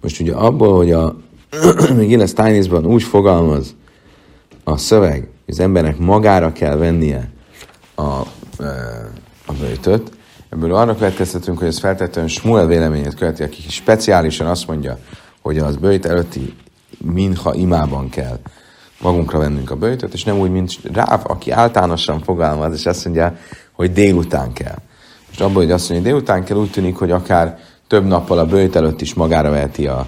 Most 0.00 0.20
ugye 0.20 0.32
abból, 0.32 0.76
hogy 0.76 0.92
a 0.92 1.16
Gilles 2.08 2.32
Tainisban 2.32 2.86
úgy 2.86 3.02
fogalmaz 3.02 3.74
a 4.64 4.76
szöveg, 4.76 5.28
az 5.46 5.60
embernek 5.60 5.98
magára 5.98 6.52
kell 6.52 6.76
vennie 6.76 7.30
a, 7.94 8.02
a 9.46 9.52
bőjtöt. 9.58 10.12
Ebből 10.48 10.74
arra 10.74 10.94
következtetünk, 10.94 11.58
hogy 11.58 11.66
ez 11.66 11.78
feltétlenül 11.78 12.30
Smuel 12.30 12.66
véleményét 12.66 13.14
követi, 13.14 13.42
aki 13.42 13.62
speciálisan 13.68 14.46
azt 14.46 14.66
mondja, 14.66 14.98
hogy 15.42 15.58
az 15.58 15.76
bőjt 15.76 16.06
előtti 16.06 16.54
minha 16.98 17.54
imában 17.54 18.08
kell 18.08 18.38
magunkra 19.00 19.38
vennünk 19.38 19.70
a 19.70 19.76
bőjtöt, 19.76 20.12
és 20.12 20.24
nem 20.24 20.38
úgy, 20.38 20.50
mint 20.50 20.78
Ráv, 20.92 21.20
aki 21.22 21.50
általánosan 21.50 22.20
fogalmaz, 22.20 22.74
és 22.74 22.86
azt 22.86 23.04
mondja, 23.04 23.36
hogy 23.72 23.92
délután 23.92 24.52
kell. 24.52 24.78
És 25.30 25.38
abból, 25.38 25.62
hogy 25.62 25.70
azt 25.70 25.90
mondja, 25.90 26.10
délután 26.10 26.44
kell, 26.44 26.56
úgy 26.56 26.70
tűnik, 26.70 26.96
hogy 26.96 27.10
akár 27.10 27.58
több 27.86 28.06
nappal 28.06 28.38
a 28.38 28.46
bőjt 28.46 28.76
előtt 28.76 29.00
is 29.00 29.14
magára 29.14 29.50
veheti 29.50 29.86
a, 29.86 30.06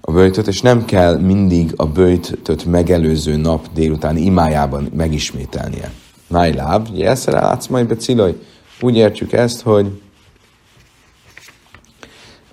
a 0.00 0.12
bőjtöt, 0.12 0.46
és 0.46 0.60
nem 0.60 0.84
kell 0.84 1.18
mindig 1.18 1.72
a 1.76 1.86
bőjtöt 1.86 2.64
megelőző 2.64 3.36
nap 3.36 3.66
délután 3.74 4.16
imájában 4.16 4.90
megismételnie. 4.96 5.92
Nájláb, 6.26 6.88
jelszere 6.92 7.40
látsz 7.40 7.66
majd 7.66 7.86
becilaj. 7.86 8.34
Úgy 8.80 8.96
értjük 8.96 9.32
ezt, 9.32 9.62
hogy 9.62 10.00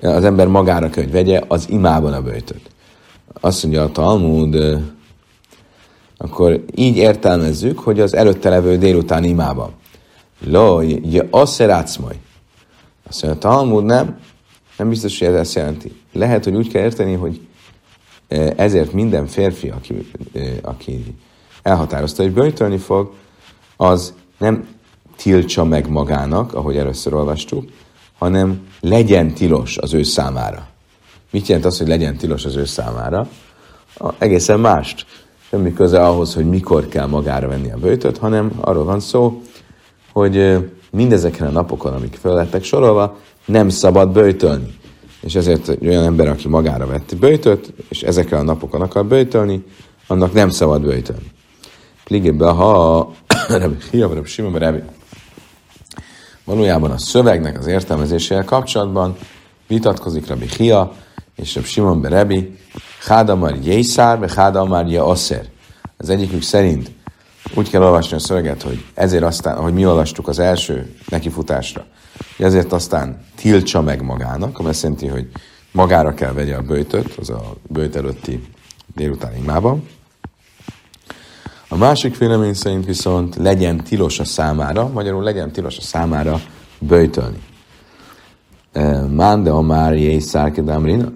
az 0.01 0.23
ember 0.23 0.47
magára 0.47 0.89
kell, 0.89 1.03
hogy 1.03 1.11
vegye 1.11 1.41
az 1.47 1.69
imában 1.69 2.13
a 2.13 2.21
bőjtöt. 2.21 2.69
Azt 3.41 3.63
mondja 3.63 3.83
a 3.83 3.91
Talmud, 3.91 4.57
akkor 6.17 6.63
így 6.75 6.97
értelmezzük, 6.97 7.79
hogy 7.79 7.99
az 7.99 8.13
előtte 8.13 8.49
levő 8.49 8.77
délután 8.77 9.23
imában. 9.23 9.73
Lo, 10.45 10.81
je 10.81 11.27
asszerátsz 11.29 11.97
majd. 11.97 12.17
Azt 13.09 13.23
mondja, 13.23 13.49
a 13.49 13.51
Talmud 13.51 13.83
nem, 13.83 14.19
nem 14.77 14.89
biztos, 14.89 15.19
hogy 15.19 15.27
ez 15.27 15.33
ezt 15.33 15.55
jelenti. 15.55 15.95
Lehet, 16.13 16.43
hogy 16.43 16.55
úgy 16.55 16.67
kell 16.67 16.83
érteni, 16.83 17.13
hogy 17.13 17.47
e, 18.27 18.53
ezért 18.55 18.93
minden 18.93 19.27
férfi, 19.27 19.69
aki, 19.69 20.11
e, 20.33 20.39
aki 20.61 21.15
elhatározta, 21.61 22.23
hogy 22.23 22.33
böjtölni 22.33 22.77
fog, 22.77 23.13
az 23.77 24.13
nem 24.37 24.67
tiltsa 25.15 25.63
meg 25.63 25.89
magának, 25.89 26.53
ahogy 26.53 26.77
először 26.77 27.13
olvastuk, 27.13 27.69
hanem 28.17 28.67
legyen 28.79 29.33
tilos 29.33 29.77
az 29.77 29.93
ő 29.93 30.03
számára. 30.03 30.67
Mit 31.31 31.47
jelent 31.47 31.65
az, 31.65 31.77
hogy 31.77 31.87
legyen 31.87 32.17
tilos 32.17 32.45
az 32.45 32.55
ő 32.55 32.65
számára? 32.65 33.27
A, 33.97 34.13
egészen 34.17 34.59
mást. 34.59 35.05
Semmi 35.49 35.73
köze 35.73 36.05
ahhoz, 36.05 36.33
hogy 36.33 36.49
mikor 36.49 36.87
kell 36.87 37.05
magára 37.05 37.47
venni 37.47 37.71
a 37.71 37.77
bőtöt, 37.77 38.17
hanem 38.17 38.51
arról 38.61 38.83
van 38.83 38.99
szó, 38.99 39.41
hogy 40.13 40.57
mindezeken 40.91 41.47
a 41.47 41.51
napokon, 41.51 41.93
amik 41.93 42.17
föl 42.21 42.33
lettek 42.33 42.63
sorolva, 42.63 43.17
nem 43.45 43.69
szabad 43.69 44.09
bőjtölni. 44.09 44.77
És 45.21 45.35
ezért 45.35 45.71
olyan 45.81 46.03
ember, 46.03 46.27
aki 46.27 46.47
magára 46.47 46.87
vett 46.87 47.15
bőjtöt, 47.19 47.73
és 47.89 48.01
ezekkel 48.01 48.39
a 48.39 48.43
napokon 48.43 48.81
akar 48.81 49.05
bőjtölni, 49.05 49.63
annak 50.07 50.33
nem 50.33 50.49
szabad 50.49 50.81
bőjtölni. 50.81 51.31
Pligébe, 52.03 52.49
ha 52.49 53.11
Hiav 53.91 54.25
Simon 54.25 54.53
Rebi. 54.53 54.81
Valójában 56.45 56.91
a 56.91 56.97
szövegnek 56.97 57.59
az 57.59 57.67
értelmezésével 57.67 58.45
kapcsolatban 58.45 59.15
vitatkozik 59.67 60.27
Rabbi 60.27 60.47
Hia 60.57 60.93
és 61.35 61.55
Rabbi 61.55 61.67
Simon 61.67 62.01
Berebi, 62.01 62.57
Hádamar 63.05 63.55
Jészár, 63.63 64.19
be 64.19 64.31
Hádamar 64.35 64.87
Jaoszer. 64.87 65.45
Az 65.97 66.09
egyikük 66.09 66.41
szerint 66.41 66.91
úgy 67.55 67.69
kell 67.69 67.81
olvasni 67.81 68.15
a 68.15 68.19
szöveget, 68.19 68.61
hogy 68.61 68.85
ezért 68.93 69.23
aztán, 69.23 69.57
ahogy 69.57 69.73
mi 69.73 69.85
olvastuk 69.85 70.27
az 70.27 70.39
első 70.39 70.95
nekifutásra, 71.09 71.85
hogy 72.35 72.45
ezért 72.45 72.71
aztán 72.71 73.25
tiltsa 73.35 73.81
meg 73.81 74.01
magának, 74.01 74.59
ami 74.59 74.69
azt 74.69 74.83
jelenti, 74.83 75.07
hogy 75.07 75.27
magára 75.71 76.13
kell 76.13 76.33
vegye 76.33 76.55
a 76.55 76.61
bőjtöt, 76.61 77.15
az 77.19 77.29
a 77.29 77.55
bőjt 77.67 77.95
előtti 77.95 78.43
délutáni 78.95 79.37
imában. 79.37 79.87
A 81.67 81.77
másik 81.77 82.17
vélemény 82.17 82.53
szerint 82.53 82.85
viszont 82.85 83.35
legyen 83.35 83.83
tilos 83.83 84.19
a 84.19 84.23
számára, 84.23 84.87
magyarul 84.87 85.23
legyen 85.23 85.51
tilos 85.51 85.77
a 85.77 85.81
számára 85.81 86.41
böjtölni. 86.79 87.41
Mánde 89.09 89.51
a 89.51 89.61
már 89.61 89.93
jészárkedámrina. 89.93 91.11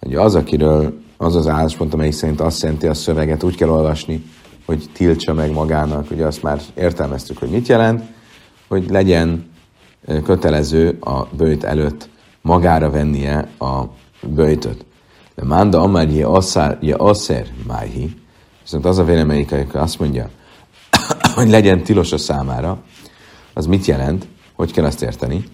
Ugye 0.00 0.20
az, 0.20 0.34
akiről 0.34 1.02
az 1.16 1.36
az 1.36 1.48
álláspont, 1.48 1.94
amelyik 1.94 2.12
szerint 2.12 2.40
azt 2.40 2.62
jelenti 2.62 2.86
a 2.86 2.94
szöveget, 2.94 3.42
úgy 3.42 3.56
kell 3.56 3.68
olvasni, 3.68 4.24
hogy 4.64 4.88
tiltsa 4.92 5.34
meg 5.34 5.52
magának, 5.52 6.10
ugye 6.10 6.26
azt 6.26 6.42
már 6.42 6.60
értelmeztük, 6.74 7.38
hogy 7.38 7.50
mit 7.50 7.68
jelent, 7.68 8.02
hogy 8.68 8.90
legyen 8.90 9.50
kötelező 10.24 10.98
a 11.00 11.26
bőjt 11.36 11.64
előtt 11.64 12.08
magára 12.42 12.90
vennie 12.90 13.48
a 13.58 13.82
bőjtöt. 14.22 14.84
De 15.34 15.44
manda 15.44 15.80
amár 15.80 16.10
je 16.10 16.26
asszár, 16.26 16.78
je 16.80 16.94
asszer 16.94 17.46
májhi, 17.66 18.14
viszont 18.62 18.84
az 18.84 18.98
a 18.98 19.04
véleményik, 19.04 19.50
hogy 19.50 19.66
azt 19.72 19.98
mondja, 19.98 20.30
hogy 21.34 21.48
legyen 21.48 21.82
tilos 21.82 22.12
a 22.12 22.18
számára, 22.18 22.82
az 23.52 23.66
mit 23.66 23.84
jelent? 23.84 24.26
Hogy 24.54 24.72
kell 24.72 24.84
azt 24.84 25.02
érteni? 25.02 25.44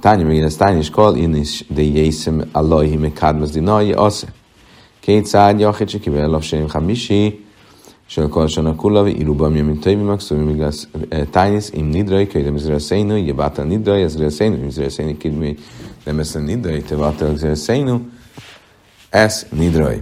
Tányi 0.00 0.22
még 0.22 0.40
ez 0.40 0.56
tányi 0.56 0.78
is 0.78 0.90
kal, 0.90 1.16
én 1.16 1.34
is 1.34 1.64
de 1.68 1.82
jészem 1.82 2.48
Allahi 2.52 2.96
me 2.96 3.12
kádmaz 3.12 3.50
dinai 3.50 3.92
asszer. 3.92 4.32
Két 5.00 5.26
szád 5.26 5.60
jachet 5.60 5.88
se 5.88 5.98
kivel 5.98 6.28
lapseim 6.28 6.68
hamisi, 6.68 7.43
של 8.07 8.27
כל 8.27 8.45
השנה 8.45 8.73
כולה, 8.73 9.01
ואילו 9.01 9.35
בימים 9.35 9.75
טובים 9.75 10.07
מקסומים 10.07 10.53
בגלל 10.53 10.69
טייניס 11.31 11.71
עם 11.73 11.91
נדרי, 11.91 12.27
כי 12.29 12.43
למזרענו 12.43 13.17
יבט 13.17 13.59
על 13.59 13.65
נדרי, 13.65 14.05
אז 14.05 14.21
רעשנו, 14.21 14.57
מזרענו 14.57 15.13
קדמי 15.19 15.53
למסל 16.07 16.39
נדרי, 16.39 16.81
תבט 16.81 17.21
על 17.21 17.37
זרענו, 17.37 17.99
ez 19.11 19.45
nidrai. 19.51 20.01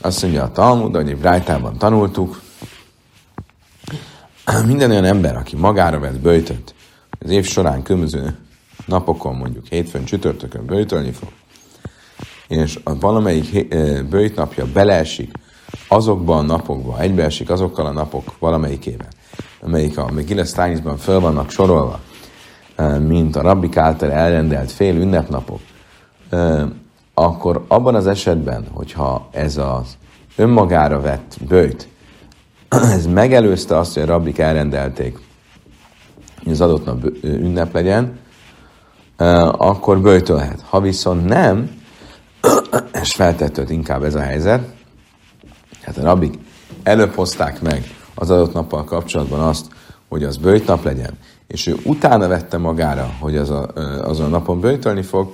Azt 0.00 0.22
mondja 0.22 0.42
a 0.42 0.52
Talmud, 0.52 0.94
ahogy 0.94 1.10
egy 1.10 1.16
brájtában 1.16 1.78
tanultuk, 1.78 2.40
minden 4.66 4.90
olyan 4.90 5.04
ember, 5.04 5.36
aki 5.36 5.56
magára 5.56 5.98
vett 5.98 6.20
böjtöt, 6.20 6.74
az 7.18 7.30
év 7.30 7.46
során 7.46 7.82
különböző 7.82 8.36
napokon, 8.86 9.36
mondjuk 9.36 9.66
hétfőn, 9.66 10.04
csütörtökön 10.04 10.66
böjtölni 10.66 11.12
fog, 11.12 11.28
és 12.48 12.78
a 12.84 12.98
valamelyik 12.98 13.68
böjtnapja 14.08 14.66
beleesik 14.72 15.30
azokban 15.87 16.37
a 16.37 16.41
napokban, 16.41 16.99
egybeesik 16.99 17.49
azokkal 17.49 17.85
a 17.85 17.91
napok 17.91 18.33
valamelyikével, 18.39 19.07
amelyik 19.61 19.97
a 19.97 20.11
Megilles 20.11 20.51
Tányizban 20.51 20.97
föl 20.97 21.19
vannak 21.19 21.49
sorolva, 21.49 21.99
mint 22.99 23.35
a 23.35 23.41
rabbik 23.41 23.77
által 23.77 24.11
elrendelt 24.11 24.71
fél 24.71 24.95
ünnepnapok, 24.95 25.59
akkor 27.13 27.65
abban 27.67 27.95
az 27.95 28.07
esetben, 28.07 28.67
hogyha 28.73 29.27
ez 29.31 29.57
az 29.57 29.97
önmagára 30.35 31.01
vett 31.01 31.37
bőjt, 31.47 31.87
ez 32.69 33.05
megelőzte 33.05 33.77
azt, 33.77 33.93
hogy 33.93 34.03
a 34.03 34.05
rabbik 34.05 34.37
elrendelték, 34.37 35.19
hogy 36.43 36.51
az 36.51 36.61
adott 36.61 36.85
nap 36.85 37.03
ünnep 37.21 37.73
legyen, 37.73 38.19
akkor 39.51 40.01
bőjtölhet. 40.01 40.63
Ha 40.69 40.81
viszont 40.81 41.25
nem, 41.25 41.81
és 43.01 43.13
feltetőd 43.13 43.71
inkább 43.71 44.03
ez 44.03 44.15
a 44.15 44.21
helyzet, 44.21 44.76
Hát 45.87 45.97
a 45.97 46.03
rabbik 46.03 46.33
előbb 46.83 47.13
hozták 47.13 47.61
meg 47.61 47.95
az 48.15 48.29
adott 48.29 48.53
nappal 48.53 48.83
kapcsolatban 48.83 49.39
azt, 49.39 49.65
hogy 50.09 50.23
az 50.23 50.37
bőjtnap 50.37 50.83
legyen, 50.83 51.17
és 51.47 51.67
ő 51.67 51.75
utána 51.83 52.27
vette 52.27 52.57
magára, 52.57 53.13
hogy 53.19 53.37
az 53.37 53.49
a, 53.49 53.67
azon 54.03 54.25
a 54.25 54.29
napon 54.29 54.59
bőjtölni 54.59 55.01
fog, 55.01 55.31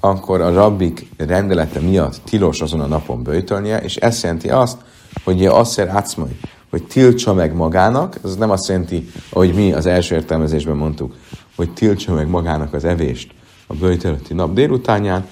akkor 0.00 0.40
a 0.40 0.52
rabbik 0.52 1.08
rendelete 1.16 1.80
miatt 1.80 2.20
tilos 2.24 2.60
azon 2.60 2.80
a 2.80 2.86
napon 2.86 3.22
bőjtölnie, 3.22 3.80
és 3.80 3.96
ez 3.96 4.22
jelenti 4.22 4.50
azt, 4.50 4.78
hogy 5.24 5.46
asszer 5.46 5.88
átszmai, 5.88 6.38
hogy 6.70 6.82
tiltsa 6.82 7.34
meg 7.34 7.54
magának, 7.54 8.18
ez 8.24 8.36
nem 8.36 8.50
azt 8.50 8.68
jelenti, 8.68 9.10
ahogy 9.30 9.54
mi 9.54 9.72
az 9.72 9.86
első 9.86 10.14
értelmezésben 10.14 10.76
mondtuk, 10.76 11.14
hogy 11.56 11.70
tiltsa 11.70 12.14
meg 12.14 12.28
magának 12.28 12.74
az 12.74 12.84
evést 12.84 13.30
a 13.66 13.74
bőjtölötti 13.74 14.34
nap 14.34 14.54
délutánján, 14.54 15.26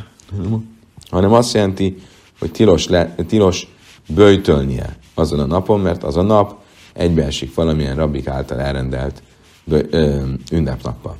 hanem 1.10 1.32
azt 1.32 1.54
jelenti, 1.54 2.02
hogy 2.38 2.50
tilos, 2.50 2.88
le, 2.88 3.14
tilos 3.26 3.68
böjtölnie 4.08 4.96
azon 5.14 5.40
a 5.40 5.46
napon, 5.46 5.80
mert 5.80 6.04
az 6.04 6.16
a 6.16 6.22
nap 6.22 6.54
egybeesik 6.92 7.54
valamilyen 7.54 7.96
rabbik 7.96 8.28
által 8.28 8.60
elrendelt 8.60 9.22
böj, 9.64 9.82
ö, 9.90 10.22
ünnepnappal. 10.52 11.16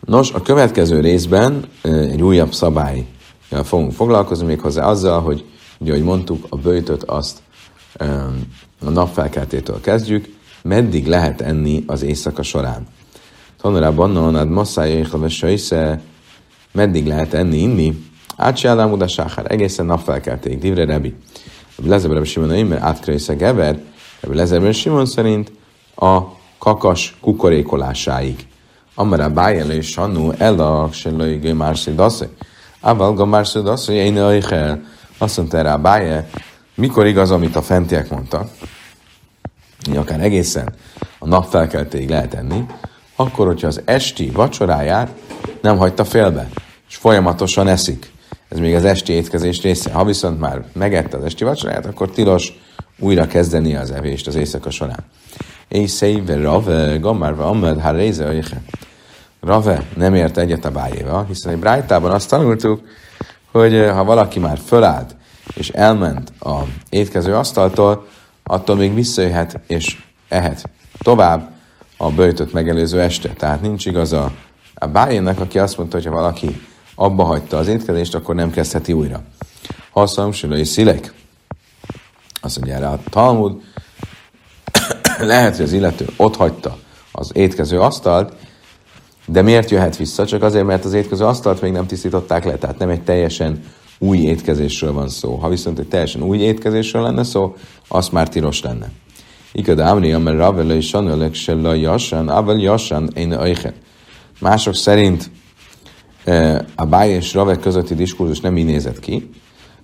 Nos, 0.00 0.32
a 0.32 0.42
következő 0.42 1.00
részben 1.00 1.64
egy 1.82 2.22
újabb 2.22 2.52
szabály 2.52 3.06
fogunk 3.64 3.92
foglalkozni, 3.92 4.46
méghozzá 4.46 4.86
azzal, 4.86 5.20
hogy 5.20 5.44
ugye, 5.78 5.92
ahogy 5.92 6.04
mondtuk, 6.04 6.46
a 6.48 6.56
böjtöt 6.56 7.02
azt 7.02 7.42
a 8.80 8.90
napfelkeltétől 8.90 9.80
kezdjük, 9.80 10.36
meddig 10.62 11.06
lehet 11.06 11.40
enni 11.40 11.84
az 11.86 12.02
éjszaka 12.02 12.42
során. 12.42 12.86
Tanulában, 13.60 14.10
nonad 14.10 14.48
masszája 14.48 15.06
és 15.40 15.74
meddig 16.72 17.06
lehet 17.06 17.34
enni, 17.34 17.56
inni, 17.56 18.06
Átse 18.40 18.70
a 18.70 19.06
sáhár, 19.06 19.44
egészen 19.48 19.86
napfelkelték. 19.86 20.58
Divre 20.58 20.84
Rebi. 20.84 21.14
Lezebben 21.84 22.24
Simon 22.24 22.66
mert 22.66 22.82
átkrősze 22.82 23.34
gever, 23.34 23.78
Lezebben 24.20 24.72
Simon 24.72 25.06
szerint 25.06 25.52
a 25.96 26.20
kakas 26.58 27.16
kukorékolásáig. 27.20 28.46
Amara 28.94 29.30
bájel 29.30 29.70
és 29.70 29.86
sannu 29.86 30.30
el 30.38 30.60
a 30.60 30.88
selői 30.92 31.36
gömárszé 31.36 31.92
dasze. 31.92 32.28
Ával 32.80 33.14
gömárszé 33.14 33.60
dasze, 33.60 33.92
én 33.92 34.16
el. 34.16 34.82
Azt 35.18 35.36
mondta 35.36 35.72
a 35.72 35.78
báje, 35.78 36.28
mikor 36.74 37.06
igaz, 37.06 37.30
amit 37.30 37.56
a 37.56 37.62
fentiek 37.62 38.10
mondtak, 38.10 38.50
hogy 39.84 39.96
akár 39.96 40.20
egészen 40.20 40.74
a 41.18 41.26
nap 41.26 41.50
felkeltéig 41.50 42.08
lehet 42.08 42.34
enni, 42.34 42.66
akkor, 43.16 43.46
hogyha 43.46 43.66
az 43.66 43.80
esti 43.84 44.30
vacsoráját 44.30 45.10
nem 45.60 45.76
hagyta 45.76 46.04
félbe, 46.04 46.48
és 46.88 46.96
folyamatosan 46.96 47.68
eszik 47.68 48.16
ez 48.48 48.58
még 48.58 48.74
az 48.74 48.84
esti 48.84 49.12
étkezés 49.12 49.62
része. 49.62 49.92
Ha 49.92 50.04
viszont 50.04 50.40
már 50.40 50.64
megette 50.72 51.16
az 51.16 51.24
esti 51.24 51.44
vacsoráját, 51.44 51.86
akkor 51.86 52.10
tilos 52.10 52.52
újra 52.98 53.26
kezdeni 53.26 53.76
az 53.76 53.90
evést 53.90 54.26
az 54.26 54.34
éjszaka 54.34 54.70
során. 54.70 55.04
Éjszeive 55.68 56.36
rave, 56.36 56.96
gamárva, 56.96 57.46
amed, 57.46 57.80
ha 57.80 57.90
réze, 57.90 58.42
Rave 59.40 59.82
nem 59.96 60.14
ért 60.14 60.38
egyet 60.38 60.64
a 60.64 60.70
bájéval, 60.70 61.24
hiszen 61.24 61.52
egy 61.52 61.58
brájtában 61.58 62.10
azt 62.10 62.28
tanultuk, 62.28 62.80
hogy 63.52 63.74
eh, 63.74 63.94
ha 63.94 64.04
valaki 64.04 64.38
már 64.38 64.58
fölállt 64.66 65.16
és 65.54 65.68
elment 65.68 66.32
a 66.40 66.58
étkező 66.88 67.34
asztaltól, 67.34 68.06
attól 68.42 68.76
még 68.76 68.94
visszajöhet 68.94 69.60
és 69.66 69.96
ehet 70.28 70.70
tovább 70.98 71.50
a 71.96 72.10
bőjtött 72.10 72.52
megelőző 72.52 73.00
este. 73.00 73.28
Tehát 73.28 73.60
nincs 73.60 73.86
igaza 73.86 74.32
a 74.74 74.86
bájének, 74.86 75.40
aki 75.40 75.58
azt 75.58 75.76
mondta, 75.76 75.96
hogy 75.96 76.06
ha 76.06 76.12
valaki 76.12 76.60
abba 77.00 77.24
hagyta 77.24 77.56
az 77.56 77.68
étkezést, 77.68 78.14
akkor 78.14 78.34
nem 78.34 78.50
kezdheti 78.50 78.92
újra. 78.92 79.22
Haszam, 79.90 80.32
sülői 80.32 80.64
szilek. 80.64 81.12
Azt 82.40 82.56
mondja 82.56 82.76
erre 82.76 82.88
a 82.88 83.00
Talmud, 83.10 83.62
lehet, 85.18 85.56
hogy 85.56 85.64
az 85.64 85.72
illető 85.72 86.06
ott 86.16 86.36
hagyta 86.36 86.78
az 87.12 87.30
étkező 87.34 87.80
asztalt, 87.80 88.32
de 89.26 89.42
miért 89.42 89.70
jöhet 89.70 89.96
vissza? 89.96 90.26
Csak 90.26 90.42
azért, 90.42 90.64
mert 90.64 90.84
az 90.84 90.92
étkező 90.92 91.24
asztalt 91.24 91.60
még 91.60 91.72
nem 91.72 91.86
tisztították 91.86 92.44
le, 92.44 92.56
tehát 92.56 92.78
nem 92.78 92.88
egy 92.88 93.02
teljesen 93.02 93.64
új 93.98 94.18
étkezésről 94.18 94.92
van 94.92 95.08
szó. 95.08 95.34
Ha 95.34 95.48
viszont 95.48 95.78
egy 95.78 95.88
teljesen 95.88 96.22
új 96.22 96.38
étkezésről 96.38 97.02
lenne 97.02 97.22
szó, 97.22 97.56
az 97.88 98.08
már 98.08 98.28
tilos 98.28 98.62
lenne. 98.62 98.90
Ikad 99.52 99.78
Amri, 99.78 100.12
amely 100.12 100.36
Ravele 100.36 100.74
és 100.74 100.88
Sanölek 100.88 101.34
se 101.34 101.54
la 101.54 101.74
jassan, 101.74 102.28
avel 102.28 102.56
jassan, 102.56 103.10
én 103.14 103.38
Mások 104.40 104.74
szerint 104.74 105.30
a 106.74 106.86
Báj 106.86 107.10
és 107.10 107.34
Rave 107.34 107.56
közötti 107.56 107.94
diskurzus 107.94 108.40
nem 108.40 108.56
így 108.56 108.64
nézett 108.64 108.98
ki, 108.98 109.30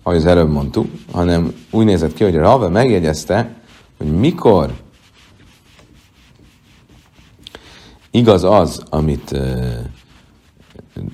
ahogy 0.03 0.19
az 0.19 0.27
előbb 0.27 0.51
mondtuk, 0.51 0.87
hanem 1.13 1.55
úgy 1.71 1.85
nézett 1.85 2.15
ki, 2.15 2.25
hogy 2.25 2.35
Rave 2.35 2.69
megjegyezte, 2.69 3.55
hogy 3.99 4.13
mikor 4.13 4.73
igaz 8.11 8.45
az, 8.45 8.83
amit 8.91 9.31
uh, 9.33 9.75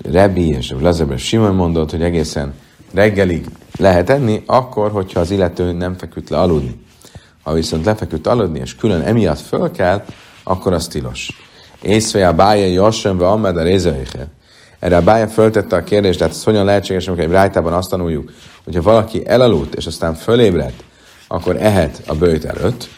Rebi 0.03 0.47
és 0.47 0.73
Lezeber 0.79 1.19
Simon 1.19 1.55
mondott, 1.55 1.91
hogy 1.91 2.01
egészen 2.01 2.53
reggelig 2.93 3.45
lehet 3.77 4.09
enni, 4.09 4.43
akkor, 4.45 4.91
hogyha 4.91 5.19
az 5.19 5.31
illető 5.31 5.71
nem 5.71 5.97
feküdt 5.97 6.29
le 6.29 6.37
aludni. 6.37 6.79
Ha 7.43 7.53
viszont 7.53 7.85
lefeküdt 7.85 8.27
aludni, 8.27 8.59
és 8.59 8.75
külön 8.75 9.01
emiatt 9.01 9.39
föl 9.39 9.71
kell, 9.71 10.05
akkor 10.43 10.73
az 10.73 10.87
tilos. 10.87 11.41
Észve 11.81 12.27
a 12.27 12.33
bája 12.33 12.65
jassam, 12.65 13.17
ve 13.17 13.27
amed 13.27 13.57
a 13.57 13.63
erre 14.81 14.97
a 14.97 15.01
bája 15.01 15.27
föltette 15.27 15.75
a 15.75 15.83
kérdést, 15.83 16.17
tehát 16.17 16.33
ez 16.33 16.43
hogyan 16.43 16.65
lehetséges, 16.65 17.07
amikor 17.07 17.23
egy 17.23 17.31
rájtában 17.31 17.73
azt 17.73 17.89
tanuljuk, 17.89 18.31
hogyha 18.63 18.81
valaki 18.81 19.27
elaludt, 19.27 19.75
és 19.75 19.85
aztán 19.85 20.13
fölébredt, 20.13 20.83
akkor 21.27 21.55
ehet 21.55 22.01
a 22.07 22.15
bőjt 22.15 22.45
előtt. 22.45 22.89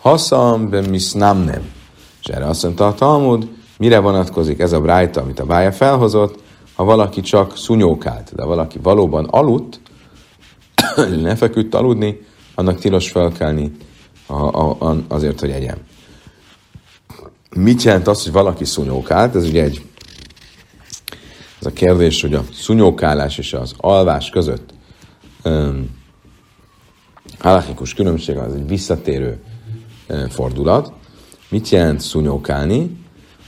Haszam 0.00 0.70
be 0.70 0.80
nem. 1.14 1.72
És 2.20 2.26
erre 2.26 2.46
azt 2.46 2.62
mondta 2.62 2.86
a 2.86 2.94
Talmud, 2.94 3.48
mire 3.78 3.98
vonatkozik 3.98 4.58
ez 4.58 4.72
a 4.72 4.80
brájta, 4.80 5.20
amit 5.20 5.40
a 5.40 5.44
bája 5.44 5.72
felhozott, 5.72 6.42
ha 6.74 6.84
valaki 6.84 7.20
csak 7.20 7.56
szunyókált, 7.56 8.34
de 8.34 8.44
valaki 8.44 8.78
valóban 8.82 9.24
aludt, 9.24 9.80
ne 11.22 11.36
feküdt 11.36 11.74
aludni, 11.74 12.20
annak 12.54 12.78
tilos 12.78 13.10
felkelni 13.10 13.72
a, 14.26 14.34
a, 14.34 14.76
a, 14.78 14.96
azért, 15.08 15.40
hogy 15.40 15.50
egyen. 15.50 15.78
Mit 17.56 17.82
jelent 17.82 18.06
az, 18.06 18.22
hogy 18.22 18.32
valaki 18.32 18.64
szunyókált? 18.64 19.34
Ez 19.34 19.44
ugye 19.44 19.62
egy 19.62 19.82
ez 21.64 21.70
a 21.70 21.74
kérdés, 21.74 22.20
hogy 22.20 22.34
a 22.34 22.44
szunyókálás 22.52 23.38
és 23.38 23.52
az 23.52 23.74
alvás 23.76 24.30
között 24.30 24.74
um, 25.44 25.90
halachikus 27.38 27.94
különbség 27.94 28.36
az 28.36 28.54
egy 28.54 28.68
visszatérő 28.68 29.38
um, 30.08 30.28
fordulat. 30.28 30.92
Mit 31.48 31.68
jelent 31.68 32.00
szunyókálni? 32.00 32.96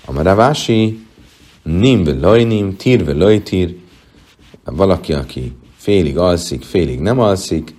A 0.06 0.12
maravási 0.12 1.06
nim 1.62 2.20
lojnim, 2.20 2.76
tír 2.76 3.06
lojtír, 3.06 3.76
valaki, 4.64 5.12
aki 5.12 5.56
félig 5.76 6.18
alszik, 6.18 6.62
félig 6.62 7.00
nem 7.00 7.20
alszik, 7.20 7.74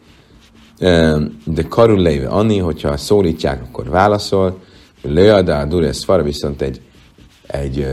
de 1.45 1.63
karul 1.69 2.01
léve 2.01 2.27
Anni, 2.27 2.57
hogyha 2.57 2.97
szólítják, 2.97 3.61
akkor 3.61 3.89
válaszol, 3.89 4.59
Leadá 5.01 5.65
Dures 5.65 6.03
Fara 6.03 6.23
viszont 6.23 6.61
egy, 6.61 6.81
egy 7.47 7.87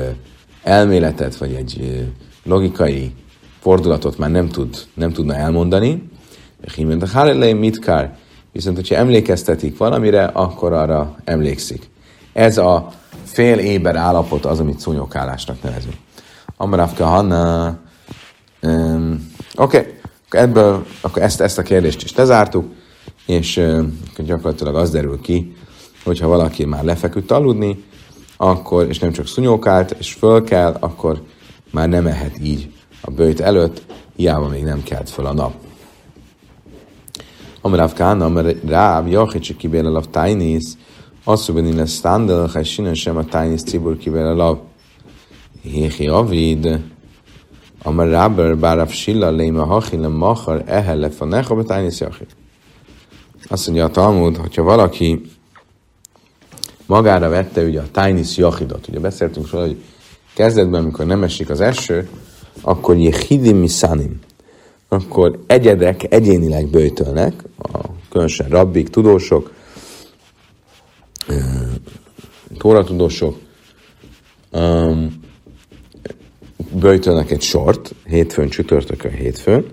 elméletet, 0.63 1.37
vagy 1.37 1.55
egy 1.55 2.05
logikai 2.45 3.13
fordulatot 3.61 4.19
már 4.19 4.31
nem, 4.31 4.49
tud, 4.49 4.77
nem 4.95 5.13
tudna 5.13 5.35
elmondani. 5.35 6.09
mit 7.53 7.79
kár? 7.79 8.17
Viszont, 8.53 8.77
hogyha 8.77 8.95
emlékeztetik 8.95 9.77
valamire, 9.77 10.25
akkor 10.25 10.73
arra 10.73 11.17
emlékszik. 11.25 11.91
Ez 12.33 12.59
a 12.59 12.89
fél 13.25 13.59
éber 13.59 13.97
állapot 13.97 14.45
az, 14.45 14.61
amit 14.61 14.81
szúnyogálásnak 14.81 15.63
nevezünk. 15.63 15.97
Amaravka 16.57 17.05
Hanna. 17.05 17.79
Um, 18.63 19.33
Oké, 19.57 19.79
okay. 19.79 19.93
ebből 20.31 20.87
akkor 21.01 21.23
ezt, 21.23 21.41
ezt 21.41 21.59
a 21.59 21.63
kérdést 21.63 22.03
is 22.03 22.15
lezártuk, 22.15 22.73
és 23.27 23.57
uh, 23.57 23.85
gyakorlatilag 24.17 24.75
az 24.75 24.91
derül 24.91 25.21
ki, 25.21 25.57
hogyha 26.05 26.29
valaki 26.29 26.65
már 26.65 26.85
lefeküdt 26.85 27.31
aludni, 27.31 27.85
akkor, 28.37 28.89
és 28.89 28.99
nem 28.99 29.13
csak 29.13 29.27
szunyókált, 29.27 29.97
és 29.99 30.13
föl 30.13 30.45
kell, 30.45 30.77
akkor 30.81 31.23
már 31.75 31.89
nem 31.89 32.07
ehet 32.07 32.39
így 32.43 32.73
a 33.01 33.11
bőjt 33.11 33.41
előtt, 33.41 33.83
hiába 34.17 34.49
még 34.49 34.63
nem 34.63 34.83
kelt 34.83 35.11
föl 35.11 35.27
a 35.27 35.33
nap. 35.33 35.55
Amarav 37.61 37.93
Kána, 37.93 38.29
mert 38.29 38.57
Ráv, 38.67 39.09
Jachicsi 39.09 39.57
kibél 39.57 39.87
alav 39.87 40.05
tájnész, 40.11 40.77
asszubeni 41.25 41.75
lesz 41.75 41.95
standel, 41.95 42.47
ha 42.53 42.63
sinen 42.63 42.95
sem 42.95 43.17
a 43.17 43.25
tájnész 43.25 43.63
cibur 43.63 43.97
kibél 43.97 44.27
alav. 44.27 44.59
Héhi 45.63 46.07
avid, 46.07 46.81
Amar 47.83 48.09
Ráber, 48.09 48.57
bárav 48.57 48.91
silla 48.91 49.31
léma 49.31 49.65
hachilem 49.65 50.13
machar, 50.13 50.63
ehelle 50.67 51.11
fanecha, 51.11 51.55
betájnész 51.55 52.01
jachit. 52.01 52.37
Azt 53.49 53.67
mondja 53.67 53.85
a 53.85 53.91
Talmud, 53.91 54.37
hogyha 54.37 54.63
valaki 54.63 55.21
magára 56.87 57.29
vette 57.29 57.63
ugye 57.63 57.81
a 57.81 57.91
Tainis 57.91 58.37
Jachidot. 58.37 58.89
Ugye 58.89 59.01
beszéltünk 59.01 59.51
róla, 59.51 59.67
hogy 59.67 59.83
kezdetben, 60.35 60.83
amikor 60.83 61.07
nem 61.07 61.23
esik 61.23 61.51
az 61.51 61.61
eső, 61.61 62.09
akkor 62.61 62.97
Yehidim 62.97 63.57
Misanim, 63.57 64.19
akkor 64.89 65.39
egyedek 65.47 66.13
egyénileg 66.13 66.67
bőjtölnek, 66.67 67.45
a, 67.59 67.79
különösen 68.11 68.49
rabbik, 68.49 68.89
tudósok, 68.89 69.53
tóratudósok, 72.59 73.39
um, 74.53 75.23
bőjtölnek 76.73 77.31
egy 77.31 77.43
sort, 77.43 77.95
hétfőn, 78.05 78.49
csütörtökön, 78.49 79.11
hétfőn. 79.11 79.65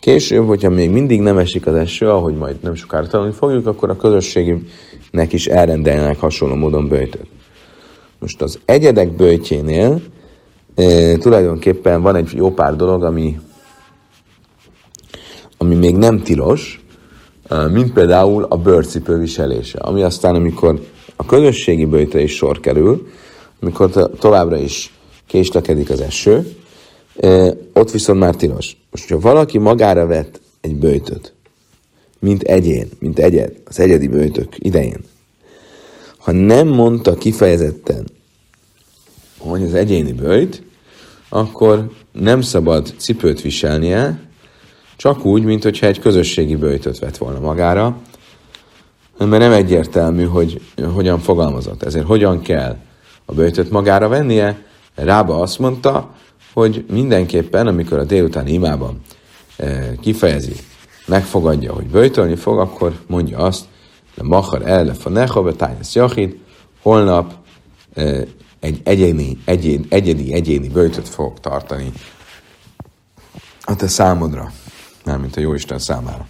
Később, 0.00 0.46
hogyha 0.46 0.70
még 0.70 0.90
mindig 0.90 1.20
nem 1.20 1.38
esik 1.38 1.66
az 1.66 1.74
eső, 1.74 2.08
ahogy 2.08 2.34
majd 2.34 2.56
nem 2.62 2.74
sokára 2.74 3.06
tanulni 3.06 3.32
fogjuk, 3.32 3.66
akkor 3.66 3.90
a 3.90 3.96
közösségnek 3.96 5.32
is 5.32 5.46
elrendelnek 5.46 6.18
hasonló 6.18 6.54
módon 6.54 6.88
bőjtöt. 6.88 7.26
Most 8.22 8.42
az 8.42 8.58
egyedek 8.64 9.12
bőjtjénél 9.16 10.02
e, 10.74 11.16
tulajdonképpen 11.16 12.02
van 12.02 12.16
egy 12.16 12.32
jó 12.34 12.50
pár 12.50 12.76
dolog, 12.76 13.02
ami, 13.02 13.40
ami 15.58 15.74
még 15.74 15.96
nem 15.96 16.22
tilos, 16.22 16.84
e, 17.48 17.66
mint 17.68 17.92
például 17.92 18.46
a 18.48 18.56
bőrcipő 18.56 19.18
viselése, 19.18 19.78
ami 19.78 20.02
aztán, 20.02 20.34
amikor 20.34 20.80
a 21.16 21.26
közösségi 21.26 21.84
bőjtre 21.84 22.20
is 22.20 22.34
sor 22.34 22.60
kerül, 22.60 23.06
amikor 23.60 23.90
to- 23.90 24.18
továbbra 24.18 24.56
is 24.56 24.94
késlekedik 25.26 25.90
az 25.90 26.00
eső, 26.00 26.56
e, 27.20 27.56
ott 27.72 27.90
viszont 27.90 28.18
már 28.18 28.34
tilos. 28.34 28.76
Most, 28.90 29.08
ha 29.08 29.18
valaki 29.18 29.58
magára 29.58 30.06
vett 30.06 30.40
egy 30.60 30.74
bőjtöt, 30.74 31.34
mint 32.18 32.42
egyén, 32.42 32.88
mint 32.98 33.18
egyed, 33.18 33.52
az 33.64 33.80
egyedi 33.80 34.08
bőjtök 34.08 34.54
idején, 34.58 35.10
ha 36.22 36.32
nem 36.32 36.68
mondta 36.68 37.14
kifejezetten, 37.14 38.04
hogy 39.38 39.62
az 39.62 39.74
egyéni 39.74 40.12
bőjt, 40.12 40.62
akkor 41.28 41.90
nem 42.12 42.40
szabad 42.40 42.94
cipőt 42.96 43.40
viselnie, 43.40 44.20
csak 44.96 45.24
úgy, 45.24 45.44
mint 45.44 45.62
hogyha 45.62 45.86
egy 45.86 46.00
közösségi 46.00 46.56
bőjtöt 46.56 46.98
vett 46.98 47.16
volna 47.16 47.40
magára, 47.40 47.96
mert 49.18 49.42
nem 49.42 49.52
egyértelmű, 49.52 50.24
hogy 50.24 50.60
hogyan 50.94 51.18
fogalmazott. 51.18 51.82
Ezért 51.82 52.06
hogyan 52.06 52.40
kell 52.42 52.76
a 53.24 53.32
bőjtöt 53.32 53.70
magára 53.70 54.08
vennie? 54.08 54.64
Rába 54.94 55.40
azt 55.40 55.58
mondta, 55.58 56.14
hogy 56.52 56.84
mindenképpen, 56.90 57.66
amikor 57.66 57.98
a 57.98 58.04
délutáni 58.04 58.52
imában 58.52 59.00
e, 59.56 59.94
kifejezi, 60.00 60.54
megfogadja, 61.06 61.72
hogy 61.72 61.86
bőjtölni 61.86 62.36
fog, 62.36 62.58
akkor 62.58 62.98
mondja 63.06 63.38
azt, 63.38 63.64
de 64.14 64.22
machar 64.22 64.62
el 64.62 64.84
le 64.84 64.94
fanecha, 64.94 65.42
betájnesz 65.42 65.94
jachid, 65.94 66.38
holnap 66.82 67.34
egy 68.60 68.80
egyéni, 68.84 69.38
egyén, 69.44 69.86
egyedi, 69.88 70.32
egyéni 70.32 70.68
bőjtöt 70.68 71.08
fogok 71.08 71.40
tartani 71.40 71.92
a 73.60 73.76
te 73.76 73.88
számodra, 73.88 74.52
mármint 75.04 75.36
a 75.36 75.40
Jóisten 75.40 75.78
számára. 75.78 76.26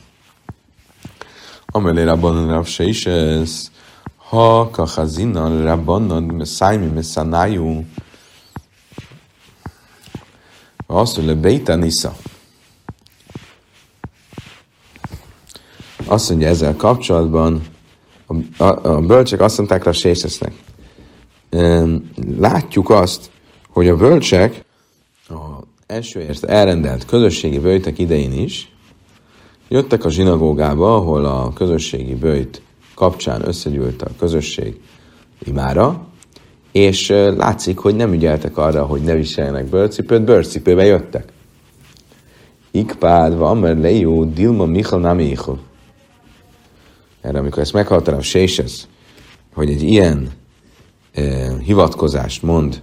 Amelé 1.66 2.02
rabbanon 2.02 2.48
rab 2.48 2.66
se 2.66 2.84
is 2.84 3.06
ez, 3.06 3.70
ha 4.16 4.70
kachazinan 4.70 5.62
rabbanon 5.62 6.44
szájmi 6.44 6.86
messzanájú, 6.86 7.84
azt 10.86 11.16
mondja, 11.16 11.36
beita 11.36 11.74
nisza. 11.74 12.16
Azt 16.06 16.28
mondja 16.28 16.48
ezzel 16.48 16.76
kapcsolatban, 16.76 17.62
a, 18.56 18.64
a, 18.64 18.94
a 18.94 19.00
bölcsek 19.00 19.40
azt 19.40 19.58
mondták 19.58 19.84
rá 19.84 19.92
Sészesznek, 19.92 20.52
látjuk 22.38 22.90
azt, 22.90 23.30
hogy 23.68 23.88
a 23.88 23.96
bölcsek 23.96 24.64
a 25.28 25.62
elsőért 25.86 26.44
elrendelt 26.44 27.04
közösségi 27.04 27.58
bőjtek 27.58 27.98
idején 27.98 28.32
is 28.32 28.72
jöttek 29.68 30.04
a 30.04 30.10
zsinagógába, 30.10 30.94
ahol 30.94 31.24
a 31.24 31.52
közösségi 31.52 32.14
bőjt 32.14 32.62
kapcsán 32.94 33.46
összegyűlt 33.46 34.02
a 34.02 34.10
közösség 34.18 34.80
imára, 35.44 36.06
és 36.72 37.08
látszik, 37.36 37.78
hogy 37.78 37.96
nem 37.96 38.12
ügyeltek 38.12 38.56
arra, 38.56 38.84
hogy 38.84 39.02
ne 39.02 39.14
viseljenek 39.14 39.64
bőrcipőt, 39.64 40.22
bőrcipőbe 40.22 40.84
jöttek. 40.84 41.32
Ikpád 42.70 43.36
van, 43.36 43.58
mert 43.58 43.80
lejú, 43.80 44.32
Dilma 44.32 44.64
Michal 44.64 45.00
nem 45.00 45.18
Erre, 47.22 47.38
amikor 47.38 47.62
ezt 47.62 47.72
meghaltam, 47.72 48.14
a 48.14 48.22
Sésesz, 48.22 48.86
hogy 49.54 49.70
egy 49.70 49.82
ilyen 49.82 50.30
eh, 51.12 51.58
hivatkozást 51.60 52.42
mond, 52.42 52.82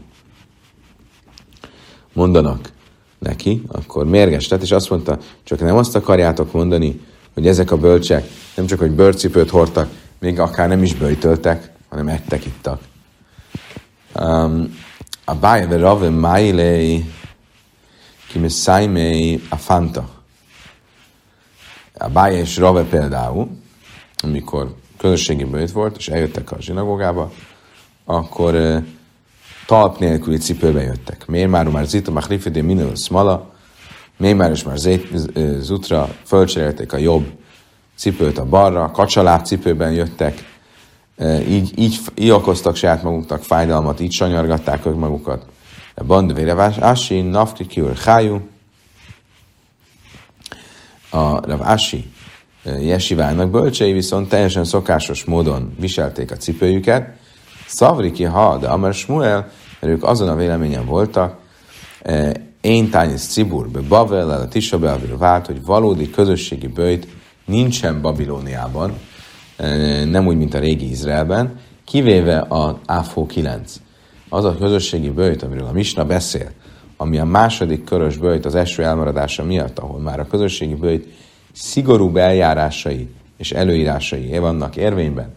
mondanak 2.13 2.71
neki, 3.17 3.63
akkor 3.67 4.06
mérges 4.06 4.47
lett, 4.47 4.62
és 4.62 4.71
azt 4.71 4.89
mondta, 4.89 5.17
csak 5.43 5.60
nem 5.60 5.75
azt 5.78 5.95
akarjátok 5.95 6.52
mondani, 6.52 6.99
hogy 7.34 7.47
ezek 7.47 7.71
a 7.71 7.78
bölcsek 7.78 8.30
nem 8.56 8.65
csak, 8.65 8.80
hogy 8.80 8.91
bőrcipőt 8.91 9.49
hordtak, 9.49 9.89
még 10.19 10.39
akár 10.39 10.67
nem 10.67 10.84
is 10.84 10.95
bőjtöltek, 10.95 11.71
hanem 11.89 12.08
ettek, 12.08 12.45
ittak. 12.45 12.82
Um, 14.15 14.78
a 15.25 15.36
bája 15.36 15.65
de 15.65 15.78
rave 15.78 16.10
májlei 16.10 17.13
kimiszájmei 18.28 19.41
a 19.49 19.56
fanta. 19.56 20.10
A 21.97 22.10
bája 22.10 22.38
és 22.38 22.58
rave 22.58 22.84
például, 22.84 23.49
amikor 24.23 24.75
közösségi 24.97 25.43
bőjt 25.43 25.71
volt, 25.71 25.97
és 25.97 26.08
eljöttek 26.08 26.51
a 26.51 26.62
zsinagógába, 26.62 27.32
akkor 28.05 28.53
uh, 28.53 28.84
talp 29.65 29.99
nélküli 29.99 30.38
cipőbe 30.38 30.82
jöttek. 30.82 31.25
Miért 31.27 31.49
már 31.49 31.67
már 31.67 31.86
zita 31.86 32.12
machlifidé 32.12 32.62
minő 32.62 32.95
smala, 32.95 33.53
miért 34.17 34.38
már 34.38 34.51
is 34.51 34.63
már 34.63 34.77
zét, 34.77 35.08
zutra 35.60 36.10
fölcserélték 36.23 36.93
a 36.93 36.97
jobb 36.97 37.32
cipőt 37.95 38.38
a 38.38 38.45
balra, 38.45 38.91
kacsaláb 38.91 39.45
cipőben 39.45 39.91
jöttek, 39.91 40.60
így, 41.47 41.79
így, 41.79 41.99
így 42.15 42.29
okoztak 42.29 42.75
saját 42.75 43.03
maguknak 43.03 43.43
fájdalmat, 43.43 43.99
így 43.99 44.12
sanyargatták 44.12 44.86
ők 44.86 44.95
magukat. 44.95 45.45
Band 46.05 46.34
vérevás, 46.34 46.77
Asi, 46.77 47.21
Nafti, 47.21 47.65
Kiur, 47.65 47.97
Hájú. 47.97 48.47
A 51.10 51.45
Rav 51.45 51.62
Asi 51.62 52.12
jesivának 52.63 53.50
bölcsei 53.50 53.93
viszont 53.93 54.30
teljesen 54.30 54.63
szokásos 54.63 55.24
módon 55.24 55.76
viselték 55.80 56.32
a 56.32 56.36
cipőjüket. 56.36 57.10
Szavriki 57.67 58.24
ha, 58.24 58.58
de 58.58 58.67
Amar 58.67 58.93
Smuel, 58.93 59.52
mert 59.80 59.93
ők 59.93 60.04
azon 60.04 60.30
a 60.30 60.36
véleményen 60.36 60.86
voltak, 60.86 61.38
én 62.62 62.89
tányis 62.89 63.22
cibur, 63.22 63.69
be 63.69 63.80
Bavel, 63.80 64.30
a 64.30 64.48
Tisabelből 64.48 65.17
vált, 65.17 65.45
hogy 65.45 65.65
valódi 65.65 66.10
közösségi 66.10 66.67
bőjt 66.67 67.08
nincsen 67.45 68.02
Babilóniában, 68.02 68.93
nem 70.06 70.28
úgy, 70.28 70.38
mint 70.38 70.54
a 70.54 70.60
régi 70.60 70.89
Izraelben, 70.89 71.60
kivéve 71.86 72.39
a 72.39 72.80
AFO 72.86 73.26
9. 73.26 73.82
Az 74.30 74.45
a 74.45 74.58
közösségi 74.58 75.10
bőjt, 75.10 75.43
amiről 75.43 75.67
a 75.67 75.72
Misna 75.72 76.06
beszél, 76.06 76.52
ami 76.98 77.17
a 77.17 77.26
második 77.26 77.84
körös 77.84 78.17
bőjt 78.17 78.45
az 78.45 78.56
eső 78.56 78.84
elmaradása 78.84 79.43
miatt, 79.43 79.80
ahol 79.80 80.00
már 80.00 80.19
a 80.19 80.28
közösségi 80.28 80.76
bőjt 80.76 81.08
szigorúbb 81.53 82.17
eljárásai 82.17 83.09
és 83.38 83.51
előírásai 83.51 84.38
vannak 84.38 84.75
érvényben, 84.75 85.33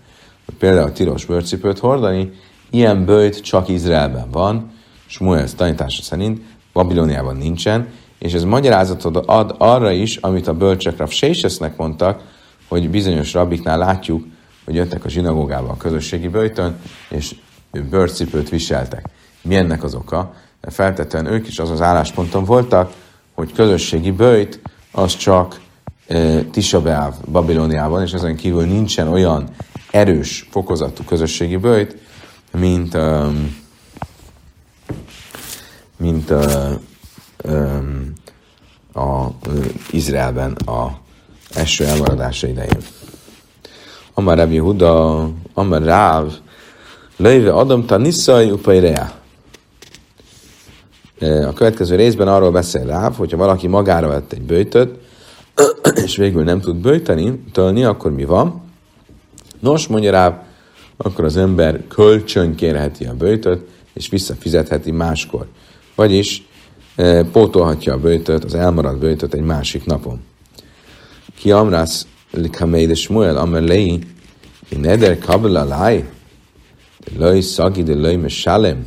hogy 0.47 0.55
például 0.55 0.93
tilos 0.93 1.25
bőrcipőt 1.25 1.79
hordani, 1.79 2.33
ilyen 2.71 3.05
bőjt 3.05 3.41
csak 3.41 3.69
Izraelben 3.69 4.31
van, 4.31 4.71
Smuel 5.07 5.49
tanítása 5.49 6.03
szerint 6.03 6.41
Babilóniában 6.73 7.37
nincsen, 7.37 7.89
és 8.19 8.33
ez 8.33 8.45
magyarázatot 8.45 9.17
ad 9.17 9.55
arra 9.59 9.91
is, 9.91 10.17
amit 10.17 10.49
a 10.49 10.55
bölcsek 10.55 10.97
Rav 10.97 11.11
Sésesznek 11.11 11.77
mondtak, 11.77 12.23
hogy 12.69 12.91
bizonyos 12.91 13.33
rabbiknál 13.33 13.79
látjuk, 13.79 14.25
hogy 14.65 14.75
jöttek 14.75 15.05
a 15.05 15.09
zsinagógába 15.09 15.69
a 15.69 15.77
közösségi 15.77 16.29
bőjtön, 16.29 16.77
és 17.09 17.35
bőrcipőt 17.91 18.49
viseltek. 18.49 19.09
Mi 19.43 19.57
ennek 19.57 19.83
az 19.83 19.95
oka? 19.95 20.35
Feltetően 20.61 21.27
ők 21.27 21.47
is 21.47 21.59
az 21.59 21.71
az 21.71 21.81
állásponton 21.81 22.45
voltak, 22.45 22.93
hogy 23.35 23.53
közösségi 23.53 24.11
bőjt 24.11 24.61
az 24.93 25.17
csak 25.17 25.55
e, 25.55 25.61
Tisabeáv 26.51 27.15
Babilóniában, 27.31 28.03
és 28.03 28.13
ezen 28.13 28.37
kívül 28.37 28.65
nincsen 28.65 29.09
olyan 29.09 29.49
erős 29.91 30.49
fokozatú 30.51 31.05
közösségi 31.05 31.57
bőjt, 31.57 31.97
mint, 32.59 32.95
um, 32.95 33.57
mint 35.97 36.31
uh, 36.31 36.71
um, 37.45 38.13
a 38.93 39.27
uh, 39.27 39.33
Izraelben 39.91 40.53
a 40.53 41.01
eső 41.55 41.85
elmaradása 41.85 42.47
idején. 42.47 42.81
Amar 44.15 44.37
Rabbi 44.37 44.59
Huda, 44.59 45.31
Amar 45.55 45.83
Ráv, 45.83 46.33
Leive 47.17 47.53
Adam 47.53 47.87
Taniszai 47.87 48.51
Upairea. 48.51 49.13
A 51.21 51.53
következő 51.53 51.97
részben 51.97 52.29
arról 52.29 52.51
beszél 52.51 52.87
Ráv, 52.87 53.17
hogyha 53.17 53.37
valaki 53.37 53.67
magára 53.67 54.09
vett 54.09 54.33
egy 54.33 54.43
bőjtöt, 54.43 55.02
és 56.05 56.17
végül 56.17 56.45
nem 56.45 56.61
tud 56.61 56.77
bőjteni, 56.77 57.45
tölni, 57.53 57.85
akkor 57.85 58.13
mi 58.13 58.25
van? 58.25 58.63
Nos, 59.61 59.87
mondja 59.87 60.11
Ráv, 60.11 60.35
akkor 60.97 61.25
az 61.25 61.37
ember 61.37 61.87
kölcsön 61.89 62.55
kérheti 62.55 63.05
a 63.05 63.15
bőjtöt, 63.15 63.69
és 63.93 64.09
visszafizetheti 64.09 64.91
máskor. 64.91 65.47
Vagyis 65.95 66.47
e, 66.95 67.25
pótolhatja 67.25 67.93
a 67.93 67.99
bőjtöt, 67.99 68.45
az 68.45 68.55
elmaradt 68.55 68.99
bőjtöt 68.99 69.35
egy 69.35 69.45
másik 69.45 69.85
napon. 69.85 70.21
Ki 71.37 71.51
amrász 71.51 72.07
likameid 72.31 72.91
és 72.91 73.01
Shmuel 73.01 73.37
amar 73.37 73.63
lei, 73.63 73.99
ki 74.69 74.77
neder 74.77 75.19
kabel 75.19 75.57
alai, 75.57 76.05
de 77.05 77.25
loi 77.27 77.41
szagi, 77.41 77.83
de 77.83 77.95
loi 77.95 78.17
mesalem. 78.17 78.87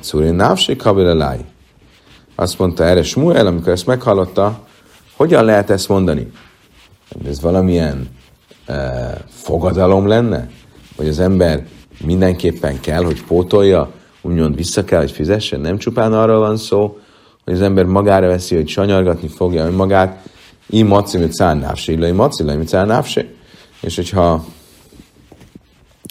Cúri 0.00 0.30
návsi 0.30 0.76
kabel 0.76 1.06
alai. 1.06 1.44
Azt 2.34 2.58
mondta 2.58 2.84
erre 2.84 3.02
Smuel, 3.02 3.46
amikor 3.46 3.72
ezt 3.72 3.86
meghallotta, 3.86 4.66
hogyan 5.16 5.44
lehet 5.44 5.70
ezt 5.70 5.88
mondani? 5.88 6.30
Ez 7.26 7.40
valamilyen 7.40 8.08
uh, 8.68 8.76
fogadalom 9.28 10.06
lenne? 10.06 10.48
Hogy 10.96 11.08
az 11.08 11.18
ember 11.18 11.66
mindenképpen 12.04 12.80
kell, 12.80 13.04
hogy 13.04 13.24
pótolja, 13.24 13.90
úgymond 14.22 14.56
vissza 14.56 14.84
kell, 14.84 15.00
hogy 15.00 15.10
fizessen? 15.10 15.60
Nem 15.60 15.78
csupán 15.78 16.12
arról 16.12 16.38
van 16.38 16.56
szó, 16.56 16.98
hogy 17.44 17.54
az 17.54 17.60
ember 17.60 17.84
magára 17.84 18.26
veszi, 18.26 18.54
hogy 18.54 18.68
sanyargatni 18.68 19.28
fogja 19.28 19.66
önmagát, 19.66 20.28
i 20.66 20.82
maci 20.82 21.18
mit 21.18 21.32
szállnávse, 21.32 21.92
illai 21.92 22.10
maci, 22.10 22.42
mit 22.42 22.68
szállnávse. 22.68 23.26
És 23.80 23.96
hogyha 23.96 24.44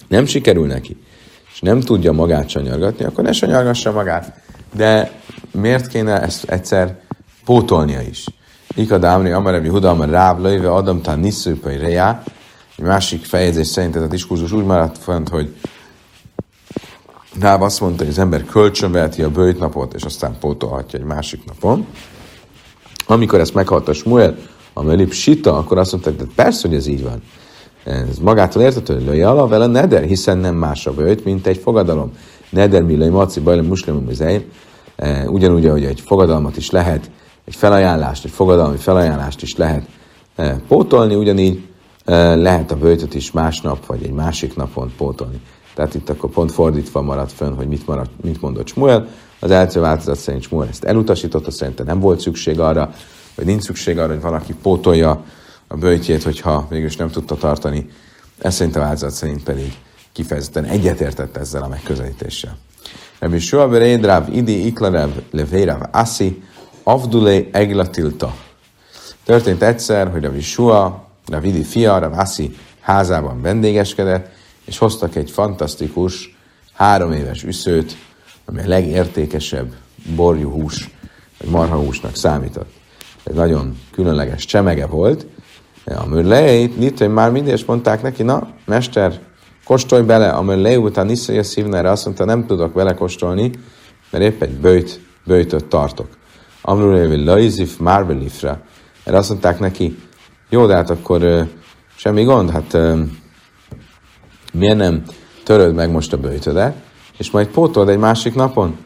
nem 0.08 0.26
sikerül 0.26 0.68
neki, 0.68 0.98
és 1.54 1.60
nem 1.60 1.80
tudja 1.80 2.12
magát 2.12 2.50
sanyargatni, 2.50 3.06
akkor 3.06 3.24
ne 3.24 3.32
sanyargassa 3.32 3.92
magát. 3.92 4.42
De 4.76 5.12
miért 5.54 5.88
kéne 5.88 6.22
ezt 6.22 6.44
egyszer 6.44 7.00
pótolnia 7.46 8.02
is? 8.02 8.26
Ikad 8.76 9.04
Amri, 9.04 9.32
Amarebi 9.32 9.68
Huda, 9.68 10.06
Ráv, 10.06 10.40
Löjve, 10.40 10.72
Adam, 10.72 11.02
Tán, 11.02 11.20
Nisszőpai, 11.20 11.78
Rejá. 11.78 12.24
Egy 12.78 12.86
másik 12.86 13.26
fejezés 13.26 13.68
szerint 13.68 13.96
ez 13.96 14.02
a 14.02 14.08
diskurzus 14.08 14.52
úgy 14.52 14.66
maradt 14.66 14.98
fent, 14.98 15.30
hogy 15.30 15.56
Ráv 17.40 17.62
azt 17.62 17.82
mondta, 17.82 18.04
hogy 18.04 18.12
az 18.12 18.20
ember 18.20 18.46
kölcsönveheti 18.46 19.22
a 19.22 19.30
bőjtnapot, 19.30 19.94
és 19.94 20.04
aztán 20.04 20.36
pótolhatja 20.40 21.00
egy 21.00 21.06
másik 21.06 21.46
napon. 21.46 21.86
Amikor 23.06 23.40
ezt 23.40 23.54
meghallta 23.54 23.94
Smuel, 23.94 24.38
a 24.74 25.06
Sita, 25.10 25.58
akkor 25.58 25.78
azt 25.78 25.92
mondta, 25.92 26.14
hogy 26.18 26.30
persze, 26.36 26.68
hogy 26.68 26.78
ez 26.78 26.88
így 26.88 27.04
van. 27.04 27.22
Ez 27.84 28.18
magától 28.18 28.62
értető, 28.62 29.06
hogy 29.06 29.22
alá 29.22 29.46
vele 29.46 29.68
neder, 29.68 30.04
hiszen 30.04 30.38
nem 30.38 30.56
más 30.56 30.86
a 30.86 30.94
bőjt, 30.94 31.26
mint 31.26 31.48
egy 31.48 31.58
fogadalom. 31.58 32.12
Neder 32.50 32.82
mi 32.82 32.96
löj 32.96 33.10
maci 33.10 33.40
bajlem 33.40 33.66
muslimum 33.66 34.08
e, 34.20 34.42
Ugyanúgy, 35.28 35.66
ahogy 35.66 35.86
egy 35.86 36.00
fogadalmat 36.00 36.58
is 36.58 36.70
lehet, 36.70 37.12
egy 37.46 37.56
felajánlást, 37.56 38.26
egy 38.26 38.32
fogadalmi 38.32 38.78
felajánlást 38.78 39.42
is 39.42 39.56
lehet 39.56 39.88
e, 40.36 40.62
pótolni, 40.68 41.16
ugyanígy 41.16 41.68
e, 42.06 42.36
lehet 42.36 42.72
a 42.72 42.76
bőjtöt 42.76 43.14
is 43.14 43.32
másnap, 43.32 43.86
vagy 43.86 44.04
egy 44.04 44.12
másik 44.12 44.56
napon 44.56 44.94
pótolni. 44.98 45.42
Tehát 45.76 45.94
itt 45.94 46.10
akkor 46.10 46.30
pont 46.30 46.52
fordítva 46.52 47.02
maradt 47.02 47.32
fönn, 47.32 47.56
hogy 47.56 47.68
mit, 47.68 47.88
maradt, 47.88 48.12
mit 48.22 48.42
mondott 48.42 48.68
Smuel. 48.68 49.08
Az 49.40 49.52
első 49.52 49.80
változat 49.80 50.18
szerint 50.18 50.44
Smuel 50.44 50.68
ezt 50.68 50.84
elutasította, 50.84 51.52
szerintem 51.52 51.86
nem 51.86 52.00
volt 52.00 52.20
szükség 52.20 52.60
arra, 52.60 52.94
vagy 53.36 53.46
nincs 53.46 53.64
szükség 53.64 54.00
arra, 54.00 54.14
hogy 54.14 54.22
valaki 54.22 54.54
pótolja 54.62 55.24
a 55.68 55.76
bőjtjét, 55.76 56.24
hogyha 56.24 56.68
mégis 56.70 56.96
nem 56.96 57.10
tudta 57.10 57.36
tartani. 57.36 57.90
Ez 58.38 58.56
szerint 58.56 58.76
a 58.76 58.80
változat 58.80 59.12
szerint 59.12 59.44
pedig 59.44 59.74
kifejezetten 60.12 60.64
egyetértett 60.64 61.38
ezzel 61.38 61.64
a 61.64 61.68
megközelítéssel. 61.68 62.58
Rabbi 63.24 63.40
Shua 63.40 63.68
berédráv 63.68 64.34
idi 64.34 64.66
iklarev 64.66 65.10
levérav 65.32 65.82
aszi 65.92 66.44
avdulé 66.84 67.50
eglatilta. 67.52 68.36
Történt 69.24 69.62
egyszer, 69.62 70.12
hogy 70.12 70.24
Rabbi 70.24 70.42
Shua, 70.42 71.08
Ravidi 71.28 71.64
fia, 71.64 72.00
Rav 72.00 72.20
Assi 72.20 72.56
házában 72.80 73.42
vendégeskedett, 73.42 74.32
és 74.66 74.78
hoztak 74.78 75.16
egy 75.16 75.32
fantasztikus 75.32 76.38
három 76.74 77.12
éves 77.12 77.44
üszőt, 77.44 77.98
ami 78.46 78.62
a 78.62 78.68
legértékesebb 78.68 79.74
borjú 80.16 80.50
hús, 80.50 80.90
vagy 81.40 81.50
marhahúsnak 81.50 82.16
számított. 82.16 82.72
Ez 83.24 83.36
nagyon 83.36 83.78
különleges 83.92 84.46
csemege 84.46 84.86
volt. 84.86 85.26
A 85.86 86.06
mörleit, 86.06 86.78
Nitai 86.78 87.08
már 87.08 87.32
mindig 87.32 87.54
is 87.54 87.66
mondták 87.66 88.02
neki, 88.02 88.24
na, 88.24 88.48
mester, 88.66 89.20
kóstolj 89.64 90.04
bele, 90.04 90.30
a 90.30 90.42
mörlei 90.42 90.76
után 90.76 91.10
a 91.10 91.44
szívnere 91.44 91.90
azt 91.90 92.06
mondta, 92.06 92.26
nem 92.26 92.46
tudok 92.46 92.74
vele 92.74 92.94
kóstolni, 92.94 93.52
mert 94.10 94.24
épp 94.24 94.42
egy 94.42 94.54
bőjt, 94.54 95.00
bőjtöt 95.26 95.66
tartok. 95.66 96.08
Amrulévi 96.62 97.24
Laizif 97.24 97.78
Marvelifra. 97.78 98.62
Erre 99.04 99.18
azt 99.18 99.30
mondták 99.30 99.60
neki, 99.60 99.98
jó, 100.50 100.66
de 100.66 100.76
hát 100.76 100.90
akkor 100.90 101.48
semmi 101.96 102.24
gond, 102.24 102.50
hát 102.50 102.74
uh, 102.74 103.00
miért 104.54 104.78
nem 104.78 105.04
töröd 105.44 105.74
meg 105.76 105.92
most 105.92 106.14
a 106.14 106.18
bőjtödet, 106.18 106.76
és 107.18 107.32
majd 107.32 107.48
pótold 107.48 107.90
egy 107.90 107.98
másik 107.98 108.36
napon? 108.36 108.78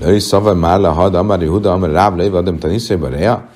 Löj 0.00 0.18
szava 0.18 0.54
már 0.54 0.80
le 0.80 0.88
had, 0.88 1.14
amari 1.14 1.46
huda, 1.46 1.72
amari 1.72 1.92
ráb 1.92 2.16
lejve, 2.16 2.36
adom 2.36 2.58
taniszébe 2.58 3.08
reja. 3.08 3.48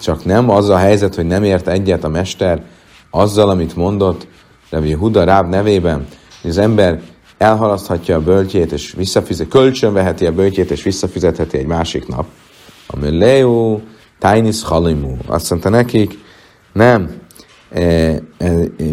Csak 0.00 0.24
nem 0.24 0.50
az 0.50 0.68
a 0.68 0.76
helyzet, 0.76 1.14
hogy 1.14 1.26
nem 1.26 1.44
ért 1.44 1.68
egyet 1.68 2.04
a 2.04 2.08
mester 2.08 2.64
azzal, 3.10 3.50
amit 3.50 3.76
mondott 3.76 4.26
Revi 4.70 4.92
Huda 4.92 5.24
Ráb 5.24 5.48
nevében, 5.48 6.06
hogy 6.48 6.56
az 6.56 6.64
ember 6.64 7.00
elhalaszthatja 7.38 8.16
a 8.16 8.20
böltjét, 8.20 8.72
és 8.72 8.92
visszafizet, 8.96 9.48
kölcsönveheti 9.48 10.26
a 10.26 10.32
böltjét, 10.32 10.70
és 10.70 10.82
visszafizetheti 10.82 11.58
egy 11.58 11.66
másik 11.66 12.06
nap. 12.06 12.26
Ami 12.86 13.18
Leo 13.18 13.80
Tainis 14.18 14.62
Halimu. 14.62 15.16
Azt 15.26 15.50
mondta 15.50 15.68
nekik, 15.68 16.18
nem, 16.72 17.10
e, 17.70 17.82
e, 18.38 18.52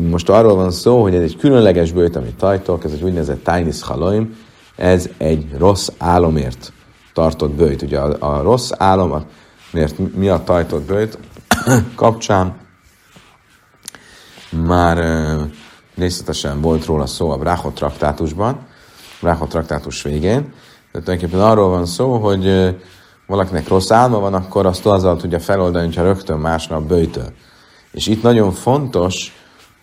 most 0.09 0.29
arról 0.29 0.55
van 0.55 0.71
szó, 0.71 1.01
hogy 1.01 1.15
ez 1.15 1.21
egy 1.21 1.37
különleges 1.37 1.91
bőjt, 1.91 2.15
amit 2.15 2.35
tajtok, 2.35 2.83
ez 2.83 2.91
egy 2.91 3.03
úgynevezett 3.03 3.43
Tainis 3.43 3.81
Halaim, 3.81 4.37
ez 4.75 5.09
egy 5.17 5.45
rossz 5.57 5.89
álomért 5.97 6.73
tartott 7.13 7.51
bőjt. 7.51 7.81
Ugye 7.81 7.99
a, 7.99 8.37
a 8.37 8.41
rossz 8.41 8.71
álom, 8.77 9.25
miért 9.71 10.15
miatt 10.15 10.45
tajtott 10.45 10.83
bőjt 10.83 11.17
kapcsán 11.95 12.55
már 14.49 14.97
e, 14.97 15.37
részletesen 15.97 16.61
volt 16.61 16.85
róla 16.85 17.05
szó 17.05 17.29
a 17.29 17.37
Bráhot 17.37 17.73
traktátusban, 17.73 18.59
Bráhot 19.21 19.49
traktátus 19.49 20.01
végén. 20.01 20.53
Tehát 20.91 21.07
tulajdonképpen 21.07 21.39
arról 21.39 21.69
van 21.69 21.85
szó, 21.85 22.17
hogy 22.17 22.75
valakinek 23.27 23.67
rossz 23.67 23.91
álma 23.91 24.19
van, 24.19 24.33
akkor 24.33 24.65
azt 24.65 24.85
azzal 24.85 25.17
tudja 25.17 25.39
feloldani, 25.39 25.85
hogyha 25.85 26.03
rögtön 26.03 26.39
másnap 26.39 26.83
bőjtöl. 26.83 27.31
És 27.91 28.07
itt 28.07 28.21
nagyon 28.21 28.51
fontos, 28.51 29.33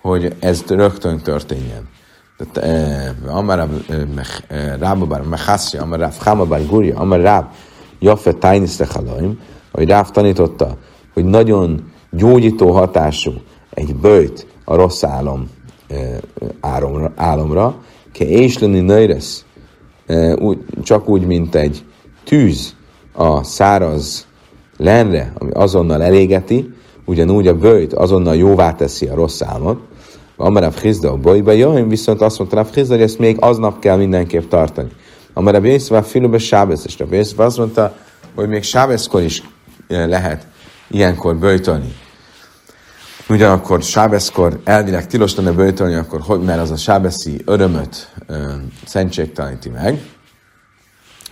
hogy 0.01 0.37
ez 0.38 0.64
rögtön 0.68 1.18
történjen. 1.18 1.88
Amar 3.27 3.68
Rábabar 4.79 5.22
Mechassia, 5.22 5.83
Amar 5.83 5.98
Ráv 5.98 6.14
Hamabar 6.18 6.66
Gurja, 6.66 6.98
Amar 6.98 7.20
Ráv 7.20 7.44
Jaffe 7.98 8.33
Tainis 8.33 8.77
Lechalaim, 8.77 9.40
hogy 9.72 9.88
Ráv 9.88 10.11
tanította, 10.11 10.77
hogy 11.12 11.25
nagyon 11.25 11.92
gyógyító 12.11 12.70
hatású 12.70 13.33
egy 13.70 13.94
bőjt 13.94 14.46
a 14.64 14.75
rossz 14.75 15.03
álom 15.03 15.51
álomra, 16.61 17.12
álomra 17.16 17.83
ke 18.12 18.24
ésleni 18.24 18.81
nöjresz, 18.81 19.44
csak 20.83 21.09
úgy, 21.09 21.26
mint 21.26 21.55
egy 21.55 21.85
tűz 22.24 22.74
a 23.12 23.42
száraz 23.42 24.26
lenre, 24.76 25.33
ami 25.38 25.50
azonnal 25.50 26.02
elégeti, 26.02 26.74
ugyanúgy 27.05 27.46
a 27.46 27.57
bőjt 27.57 27.92
azonnal 27.92 28.37
jóvá 28.37 28.74
teszi 28.74 29.07
a 29.07 29.14
rossz 29.14 29.42
álmot, 29.42 29.81
Amarav 30.37 30.74
Hizda 30.74 31.11
a 31.11 31.16
bajba 31.16 31.52
jöjjön, 31.52 31.88
viszont 31.88 32.20
azt 32.20 32.38
mondta 32.38 32.57
Rav 32.57 32.72
Hizda, 32.74 32.94
hogy 32.94 33.02
ezt 33.02 33.18
még 33.18 33.37
aznap 33.40 33.78
kell 33.78 33.96
mindenképp 33.96 34.48
tartani. 34.48 34.88
Amarav 35.33 35.64
Jézsva 35.64 36.02
filube 36.02 36.38
Sábesz, 36.38 36.85
és 36.85 36.98
Rav 36.98 37.12
azt 37.37 37.59
mondta, 37.59 37.96
hogy 38.35 38.48
még 38.48 38.62
Sábeszkor 38.62 39.22
is 39.22 39.42
lehet 39.88 40.46
ilyenkor 40.90 41.37
böjtölni. 41.37 41.94
Ugyanakkor 43.33 43.83
Sábeszkor 43.83 44.61
elvileg 44.64 45.07
tilos 45.07 45.35
lenne 45.35 45.53
böjtölni, 45.53 45.95
akkor 45.95 46.21
hogy, 46.21 46.40
mert 46.40 46.61
az 46.61 46.71
a 46.71 46.77
sábeszi 46.77 47.42
örömöt 47.45 48.12
ö, 48.27 48.53
szentségteleníti 48.87 49.68
meg. 49.68 50.03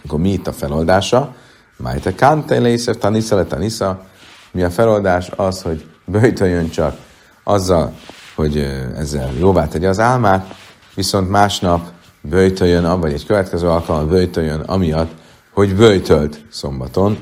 Akkor 0.04 0.18
mi 0.18 0.32
itt 0.32 0.46
a 0.46 0.52
feloldása? 0.52 1.34
Májte 1.76 2.14
kante 2.14 2.58
lészer 2.58 2.96
tanisza 2.96 3.36
le 3.36 3.44
tanisza. 3.44 4.04
Mi 4.52 4.62
a 4.62 4.70
feloldás? 4.70 5.30
Az, 5.36 5.62
hogy 5.62 5.84
böjtöljön 6.04 6.70
csak 6.70 6.96
azzal, 7.44 7.92
hogy 8.34 8.56
ezzel 8.96 9.32
jóvá 9.38 9.68
tegye 9.68 9.88
az 9.88 9.98
álmát, 9.98 10.54
viszont 10.94 11.30
másnap 11.30 11.90
böjtöljön, 12.20 13.00
vagy 13.00 13.12
egy 13.12 13.26
következő 13.26 13.68
alkalommal 13.68 14.08
böjtöljön, 14.08 14.60
amiatt, 14.60 15.12
hogy 15.52 15.76
böjtölt 15.76 16.44
szombaton, 16.50 17.18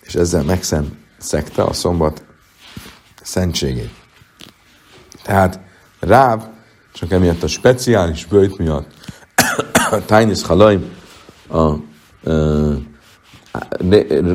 és 0.00 0.14
ezzel 0.14 0.42
megszegte 0.42 1.62
a 1.62 1.72
szombat 1.72 2.30
szentségét. 3.22 3.90
Tehát 5.22 5.60
Ráv 6.00 6.42
csak 6.92 7.10
emiatt 7.10 7.42
a 7.42 7.46
speciális 7.46 8.24
bőjt 8.24 8.58
miatt 8.58 8.90
a 9.90 10.04
Tainis 10.06 10.42
Halaim 10.42 10.92
a, 11.48 11.72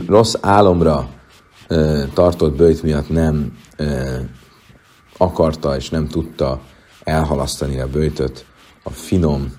rossz 0.07 0.33
álomra 0.41 0.95
a, 0.97 1.09
tartott 2.13 2.55
bőjt 2.55 2.83
miatt 2.83 3.09
nem 3.09 3.57
a, 3.77 3.83
akarta 5.17 5.75
és 5.75 5.89
nem 5.89 6.07
tudta 6.07 6.61
elhalasztani 7.03 7.79
a 7.79 7.87
bőjtöt 7.87 8.45
a 8.83 8.89
finom, 8.89 9.53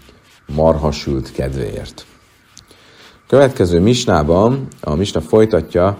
marhasült 0.47 1.33
kedvéért. 1.33 2.07
Következő 3.27 3.81
misnában 3.81 4.67
a 4.81 4.95
misna 4.95 5.21
folytatja, 5.21 5.99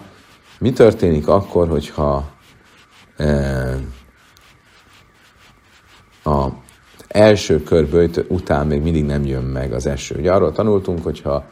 mi 0.59 0.73
történik 0.73 1.29
akkor, 1.29 1.69
hogyha 1.69 2.38
a 6.25 6.49
első 7.09 7.63
kör 7.63 8.11
után 8.29 8.67
még 8.67 8.83
mindig 8.83 9.05
nem 9.05 9.25
jön 9.25 9.45
meg 9.45 9.73
az 9.73 9.87
eső. 9.87 10.17
Ugye 10.19 10.33
arról 10.33 10.53
tanultunk, 10.53 11.03
hogyha 11.03 11.45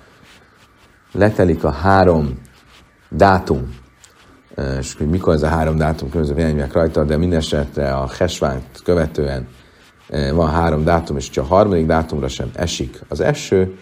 letelik 1.13 1.65
a 1.65 1.71
három 1.71 2.41
dátum, 3.09 3.75
és 4.79 4.97
mikor 4.99 5.35
ez 5.35 5.43
a 5.43 5.49
három 5.49 5.77
dátum, 5.77 6.11
különböző 6.11 6.37
vélemények 6.37 6.73
rajta, 6.73 7.05
de 7.05 7.17
minden 7.17 7.39
esetre 7.39 7.95
a 7.95 8.09
hesványt 8.19 8.81
követően 8.85 9.49
van 10.33 10.51
három 10.51 10.85
dátum, 10.85 11.17
és 11.17 11.31
ha 11.35 11.41
a 11.41 11.45
harmadik 11.45 11.87
dátumra 11.87 12.29
sem 12.29 12.51
esik 12.55 13.01
az 13.09 13.21
eső, 13.21 13.79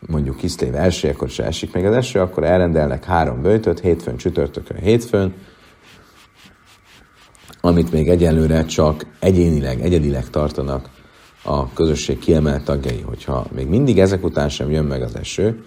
mondjuk 0.00 0.36
Kiszlév 0.36 0.74
első, 0.74 1.08
akkor 1.08 1.28
se 1.28 1.44
esik 1.44 1.72
meg 1.72 1.84
az 1.84 1.94
eső, 1.94 2.20
akkor 2.20 2.44
elrendelnek 2.44 3.04
három 3.04 3.42
bőtöt, 3.42 3.80
hétfőn, 3.80 4.16
csütörtökön, 4.16 4.76
hétfőn, 4.76 5.34
amit 7.66 7.92
még 7.92 8.08
egyelőre 8.08 8.64
csak 8.64 9.06
egyénileg, 9.18 9.80
egyedileg 9.80 10.30
tartanak 10.30 10.88
a 11.42 11.72
közösség 11.72 12.18
kiemelt 12.18 12.64
tagjai. 12.64 13.00
Hogyha 13.00 13.46
még 13.54 13.66
mindig 13.66 13.98
ezek 13.98 14.24
után 14.24 14.48
sem 14.48 14.70
jön 14.70 14.84
meg 14.84 15.02
az 15.02 15.16
eső, 15.16 15.64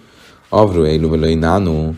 Avru 0.49 0.83
Eiluvelai 0.83 1.35
Nánó, 1.35 1.95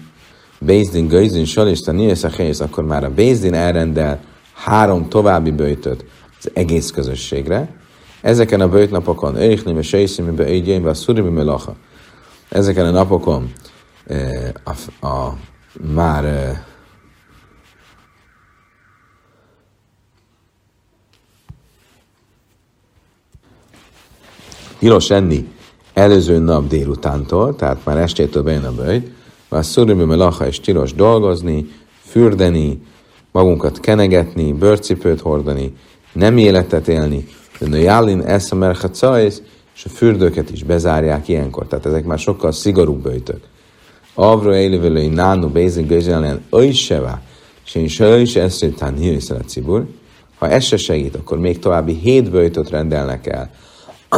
Bézdin, 0.60 1.08
Gőzin, 1.08 1.46
Salista, 1.46 1.92
Nieszachész, 1.92 2.60
akkor 2.60 2.84
már 2.84 3.04
a 3.04 3.10
Bézdin 3.10 3.54
elrendel 3.54 4.20
három 4.54 5.10
további 5.10 5.52
bőjtöt 5.52 6.06
az 6.40 6.52
egész 6.54 6.92
közösségre. 6.92 7.76
Ezeken 8.22 8.62
a 8.62 8.70
bőjtnapokon, 8.70 9.36
Eichnim, 9.36 9.78
és 9.78 9.88
Seiszim, 9.88 10.34
Eigyén, 10.38 10.86
a 10.86 10.94
Szurimi 10.94 11.30
Melacha. 11.30 11.76
Ezeken 12.50 12.86
a 12.86 12.92
napokon 12.92 13.52
eh, 14.08 14.50
a, 15.02 15.34
már 15.94 16.26
tilos 24.82 25.10
enni 25.10 25.48
előző 25.94 26.38
nap 26.38 26.67
délutántól, 26.67 27.56
tehát 27.56 27.86
már 27.86 27.98
estétől 27.98 28.44
bejön 28.44 28.63
a 28.63 28.72
bőjt, 28.72 29.12
már 29.50 29.65
szurimi 29.65 30.15
lacha 30.15 30.48
és 30.48 30.60
tilos 30.60 30.94
dolgozni, 30.94 31.70
fürdeni, 32.06 32.82
magunkat 33.32 33.80
kenegetni, 33.80 34.54
bőrcipőt 34.54 35.22
hordani, 35.22 35.74
nem 36.13 36.38
életet 36.38 36.88
élni, 36.88 37.28
de 37.60 37.67
nőjálin 37.67 38.22
eszemer 38.22 38.78
és 39.76 39.86
a 39.86 39.89
fürdőket 39.89 40.50
is 40.50 40.63
bezárják 40.63 41.28
ilyenkor. 41.28 41.67
Tehát 41.67 41.86
ezek 41.86 42.06
már 42.06 42.20
sokkal 42.20 42.52
szigorúbb 42.52 43.02
bőjtök. 43.02 43.41
Avro 44.13 44.56
élővelői 44.56 45.08
nánu 45.08 45.48
bézin 45.48 45.88
gőzelen 45.88 46.41
öjsevá, 46.50 47.22
és 47.65 47.76
én 47.76 47.88
se 47.88 48.20
is 48.20 48.36
eszétán 48.36 48.98
a 49.30 49.44
cibur. 49.46 49.86
Ha 50.38 50.50
ez 50.50 50.63
se 50.63 50.78
segít, 50.78 51.15
akkor 51.15 51.39
még 51.39 51.60
további 51.60 51.94
hét 51.94 52.32
bőjtöt 52.32 52.70
rendelnek 52.70 53.28
el, 53.28 53.52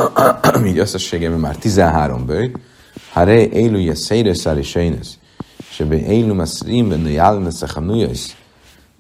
így 0.66 0.78
összességében 0.78 1.40
már 1.40 1.56
13 1.56 2.26
bőjt, 2.26 2.58
Hare 3.12 3.48
élu 3.48 3.78
jeszére 3.78 4.34
szári 4.34 4.64
sejnös, 4.64 5.08
és 5.70 5.80
ebbe 5.80 6.06
élu 6.06 6.34
maszrim 6.34 6.90
benne 6.90 7.10
jálmesz 7.10 7.62
a 7.62 7.68
hanujös, 7.74 8.36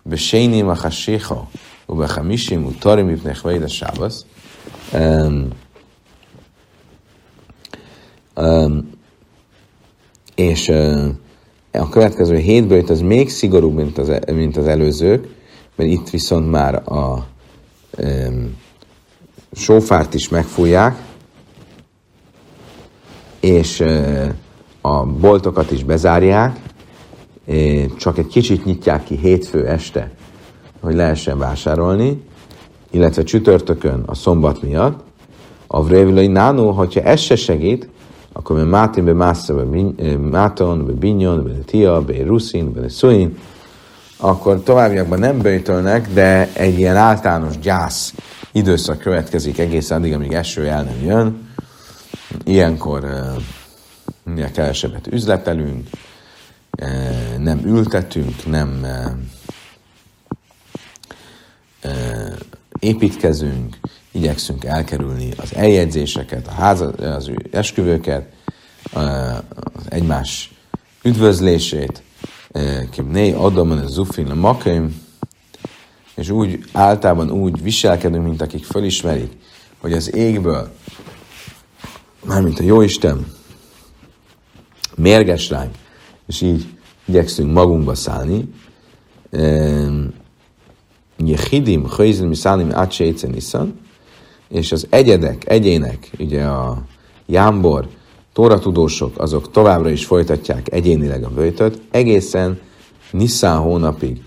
beséném 0.03 0.67
a 0.67 0.75
haséha, 0.75 1.49
ube 1.85 2.07
hamisim 2.07 2.65
utarim 2.65 3.09
ipnech 3.09 3.43
vejde 3.43 3.67
sábasz. 3.67 4.25
és 10.35 10.69
a 11.71 11.89
következő 11.89 12.37
hét 12.37 12.67
bőjt 12.67 12.89
az 12.89 13.01
még 13.01 13.29
szigorúbb, 13.29 13.75
mint 13.75 13.97
az, 13.97 14.09
e, 14.09 14.31
mint 14.31 14.57
az 14.57 14.67
előzők, 14.67 15.27
mert 15.75 15.89
itt 15.89 16.09
viszont 16.09 16.51
már 16.51 16.75
a 16.75 17.25
um, 17.97 18.57
sófárt 19.53 20.13
is 20.13 20.29
megfújják, 20.29 20.97
és 23.39 23.83
a 24.81 25.05
boltokat 25.05 25.71
is 25.71 25.83
bezárják, 25.83 26.59
csak 27.97 28.17
egy 28.17 28.27
kicsit 28.27 28.65
nyitják 28.65 29.03
ki 29.03 29.17
hétfő 29.17 29.67
este, 29.67 30.11
hogy 30.81 30.95
lehessen 30.95 31.37
vásárolni, 31.37 32.21
illetve 32.91 33.23
csütörtökön 33.23 34.03
a 34.05 34.15
szombat 34.15 34.61
miatt. 34.61 35.03
A 35.67 35.83
vrévilai 35.83 36.27
nánó, 36.27 36.71
hogyha 36.71 37.01
ez 37.01 37.19
se 37.19 37.35
segít, 37.35 37.89
akkor 38.33 38.55
mi 38.55 38.69
mátin 38.69 39.05
be 39.05 39.13
másza, 39.13 39.65
be 39.65 40.17
máton, 40.17 40.85
be 40.85 40.91
binyon, 40.91 41.43
be 41.43 41.51
tia, 41.65 42.01
be 42.01 42.23
ruszin, 42.23 42.73
be 42.73 42.89
szuin, 42.89 43.37
akkor 44.17 44.63
továbbiakban 44.63 45.19
nem 45.19 45.39
bőjtölnek, 45.39 46.13
de 46.13 46.49
egy 46.53 46.77
ilyen 46.77 46.95
általános 46.95 47.59
gyász 47.59 48.13
időszak 48.53 48.99
következik 48.99 49.57
egész 49.57 49.89
addig, 49.89 50.13
amíg 50.13 50.33
eső 50.33 50.67
el 50.67 50.83
nem 50.83 51.03
jön. 51.03 51.49
Ilyenkor 52.43 53.05
minél 54.23 54.51
kevesebbet 54.51 55.07
üzletelünk, 55.07 55.89
nem 57.37 57.61
ültetünk, 57.65 58.45
nem 58.45 58.85
építkezünk, 62.79 63.77
igyekszünk 64.11 64.63
elkerülni 64.63 65.31
az 65.37 65.55
eljegyzéseket, 65.55 66.47
a 66.47 66.51
háza, 66.51 66.87
az 66.87 67.31
esküvőket, 67.51 68.31
az 68.93 69.85
egymás 69.89 70.53
üdvözlését, 71.03 72.03
né 73.11 73.31
adom 73.31 73.71
a 73.71 73.87
zufin 73.87 74.29
a 74.29 74.35
makim, 74.35 75.02
és 76.15 76.29
úgy 76.29 76.63
általában 76.71 77.31
úgy 77.31 77.61
viselkedünk, 77.61 78.23
mint 78.23 78.41
akik 78.41 78.65
fölismerik, 78.65 79.31
hogy 79.81 79.93
az 79.93 80.15
égből, 80.15 80.71
mármint 82.25 82.59
a 82.59 82.63
Jóisten, 82.63 83.27
mérges 84.95 85.49
ránk, 85.49 85.75
és 86.27 86.41
így 86.41 86.65
igyekszünk 87.05 87.51
magunkba 87.51 87.95
szállni. 87.95 88.53
Jehidim, 91.17 91.87
Chöjzim, 91.87 92.27
Miszálim, 92.27 92.71
Átsejce, 92.73 93.27
Nissan, 93.27 93.79
és 94.47 94.71
az 94.71 94.87
egyedek, 94.89 95.49
egyének, 95.49 96.11
ugye 96.19 96.43
a 96.43 96.83
jámbor, 97.25 97.87
tóratudósok, 98.33 99.19
azok 99.19 99.51
továbbra 99.51 99.89
is 99.89 100.05
folytatják 100.05 100.71
egyénileg 100.71 101.23
a 101.23 101.29
bőjtöt, 101.29 101.81
egészen 101.91 102.59
Niszán 103.11 103.57
hónapig, 103.57 104.21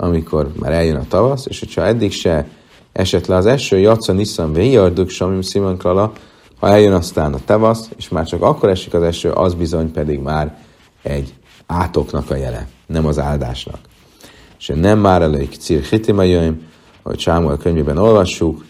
amikor 0.00 0.52
már 0.58 0.72
eljön 0.72 0.96
a 0.96 1.06
tavasz, 1.08 1.46
és 1.46 1.58
hogyha 1.58 1.86
eddig 1.86 2.12
se 2.12 2.48
esett 2.92 3.26
le 3.26 3.36
az 3.36 3.46
eső, 3.46 3.78
Jaca 3.78 4.12
Niszán 4.12 4.52
Véjarduk, 4.52 5.08
Samim 5.08 5.42
Simon 5.42 5.76
Krala, 5.76 6.12
ha 6.58 6.68
eljön 6.68 6.92
aztán 6.92 7.34
a 7.34 7.38
tavasz, 7.44 7.90
és 7.96 8.08
már 8.08 8.26
csak 8.26 8.42
akkor 8.42 8.68
esik 8.68 8.94
az 8.94 9.02
eső, 9.02 9.30
az 9.30 9.54
bizony 9.54 9.92
pedig 9.92 10.18
már 10.18 10.58
egy 11.02 11.34
átoknak 11.66 12.30
a 12.30 12.36
jele, 12.36 12.66
nem 12.86 13.06
az 13.06 13.18
áldásnak. 13.18 13.78
És 14.58 14.72
nem 14.74 14.98
már 14.98 15.22
elők 15.22 15.52
cír 15.52 15.82
hitimajöjm, 15.82 16.68
ahogy 17.02 17.18
Sámuel 17.18 17.56
könyvében 17.56 17.98
olvassuk, 17.98 18.64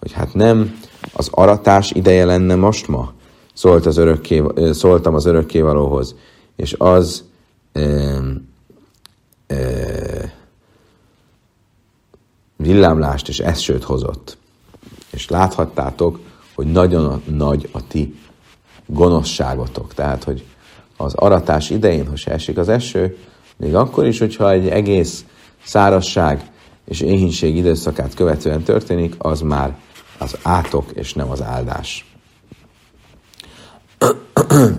hogy 0.00 0.12
hát 0.12 0.34
nem 0.34 0.78
az 1.12 1.28
aratás 1.30 1.90
ideje 1.90 2.24
lenne 2.24 2.54
most 2.54 2.88
ma, 2.88 3.12
szólt 3.54 3.86
az 3.86 3.96
örökké, 3.96 4.42
szóltam 4.72 5.14
az 5.14 5.26
örökkévalóhoz, 5.26 6.14
és 6.56 6.74
az 6.78 7.24
e, 7.72 7.80
e, 9.46 10.38
villámlást 12.60 13.28
és 13.28 13.38
esőt 13.38 13.84
hozott. 13.84 14.36
És 15.10 15.28
láthattátok, 15.28 16.18
hogy 16.54 16.66
nagyon 16.66 17.22
nagy 17.26 17.68
a 17.72 17.86
ti 17.86 18.18
gonoszságotok. 18.86 19.94
Tehát, 19.94 20.24
hogy 20.24 20.44
az 20.96 21.14
aratás 21.14 21.70
idején, 21.70 22.06
ha 22.06 22.30
esik 22.30 22.58
az 22.58 22.68
eső, 22.68 23.16
még 23.56 23.74
akkor 23.74 24.06
is, 24.06 24.18
hogyha 24.18 24.50
egy 24.50 24.68
egész 24.68 25.24
szárazság 25.64 26.50
és 26.84 27.00
éhínség 27.00 27.56
időszakát 27.56 28.14
követően 28.14 28.62
történik, 28.62 29.14
az 29.18 29.40
már 29.40 29.76
az 30.18 30.38
átok 30.42 30.90
és 30.94 31.14
nem 31.14 31.30
az 31.30 31.42
áldás. 31.42 32.04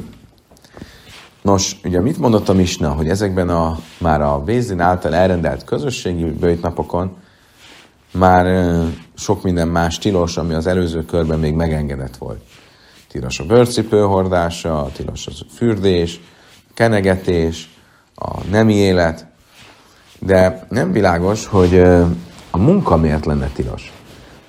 Nos, 1.41 1.75
ugye 1.84 2.01
mit 2.01 2.17
mondott 2.17 2.49
a 2.49 2.53
Misna, 2.53 2.91
hogy 2.91 3.09
ezekben 3.09 3.49
a 3.49 3.79
már 3.97 4.21
a 4.21 4.43
Vézin 4.43 4.79
által 4.79 5.15
elrendelt 5.15 5.63
közösségi 5.63 6.23
bőjtnapokon 6.23 7.15
már 8.12 8.76
sok 9.16 9.43
minden 9.43 9.68
más 9.68 9.97
tilos, 9.97 10.38
ami 10.38 10.53
az 10.53 10.68
előző 10.68 11.05
körben 11.05 11.39
még 11.39 11.53
megengedett 11.53 12.18
volt. 12.18 12.41
Tilos 13.07 13.39
a 13.39 13.45
bőrcipő 13.45 14.01
hordása, 14.01 14.89
tilos 14.95 15.28
a 15.28 15.32
fürdés, 15.55 16.20
kenegetés, 16.74 17.70
a 18.16 18.43
nemi 18.49 18.74
élet, 18.74 19.26
de 20.20 20.66
nem 20.70 20.91
világos, 20.91 21.45
hogy 21.45 21.80
a 22.51 22.57
munka 22.57 22.97
miért 22.97 23.26
lenne 23.26 23.47
tilos. 23.47 23.93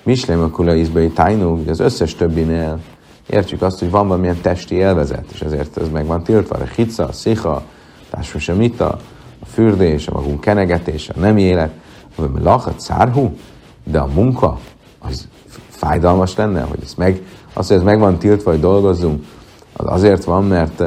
Mislem 0.03 0.41
a 0.41 0.49
kulaizbai 0.49 1.09
tájnú, 1.09 1.63
az 1.67 1.79
összes 1.79 2.15
többinél 2.15 2.79
értjük 3.29 3.61
azt, 3.61 3.79
hogy 3.79 3.89
van 3.89 4.07
valamilyen 4.07 4.41
testi 4.41 4.75
élvezet, 4.75 5.25
és 5.33 5.41
ezért 5.41 5.77
ez 5.77 5.89
meg 5.89 6.05
van 6.05 6.23
tiltva. 6.23 6.55
A 6.55 6.63
hica, 6.75 7.07
a 7.07 7.11
szicha, 7.11 7.63
a 8.11 8.97
a 9.39 9.45
fürdés, 9.45 10.07
a 10.07 10.11
magunk 10.11 10.41
kenegetése, 10.41 11.13
a 11.15 11.19
nem 11.19 11.37
élet, 11.37 11.71
vagy 12.15 12.29
lachat, 12.43 12.79
szárhú, 12.79 13.37
de 13.83 13.99
a 13.99 14.05
munka, 14.05 14.59
az 14.99 15.27
fájdalmas 15.69 16.35
lenne, 16.35 16.61
hogy 16.61 16.79
ez 16.83 16.93
meg, 16.93 17.21
az, 17.53 17.67
hogy 17.67 17.77
ez 17.77 17.83
meg 17.83 17.99
van 17.99 18.17
tiltva, 18.17 18.51
hogy 18.51 18.59
dolgozzunk, 18.59 19.25
az 19.73 19.85
azért 19.87 20.23
van, 20.23 20.43
mert 20.43 20.83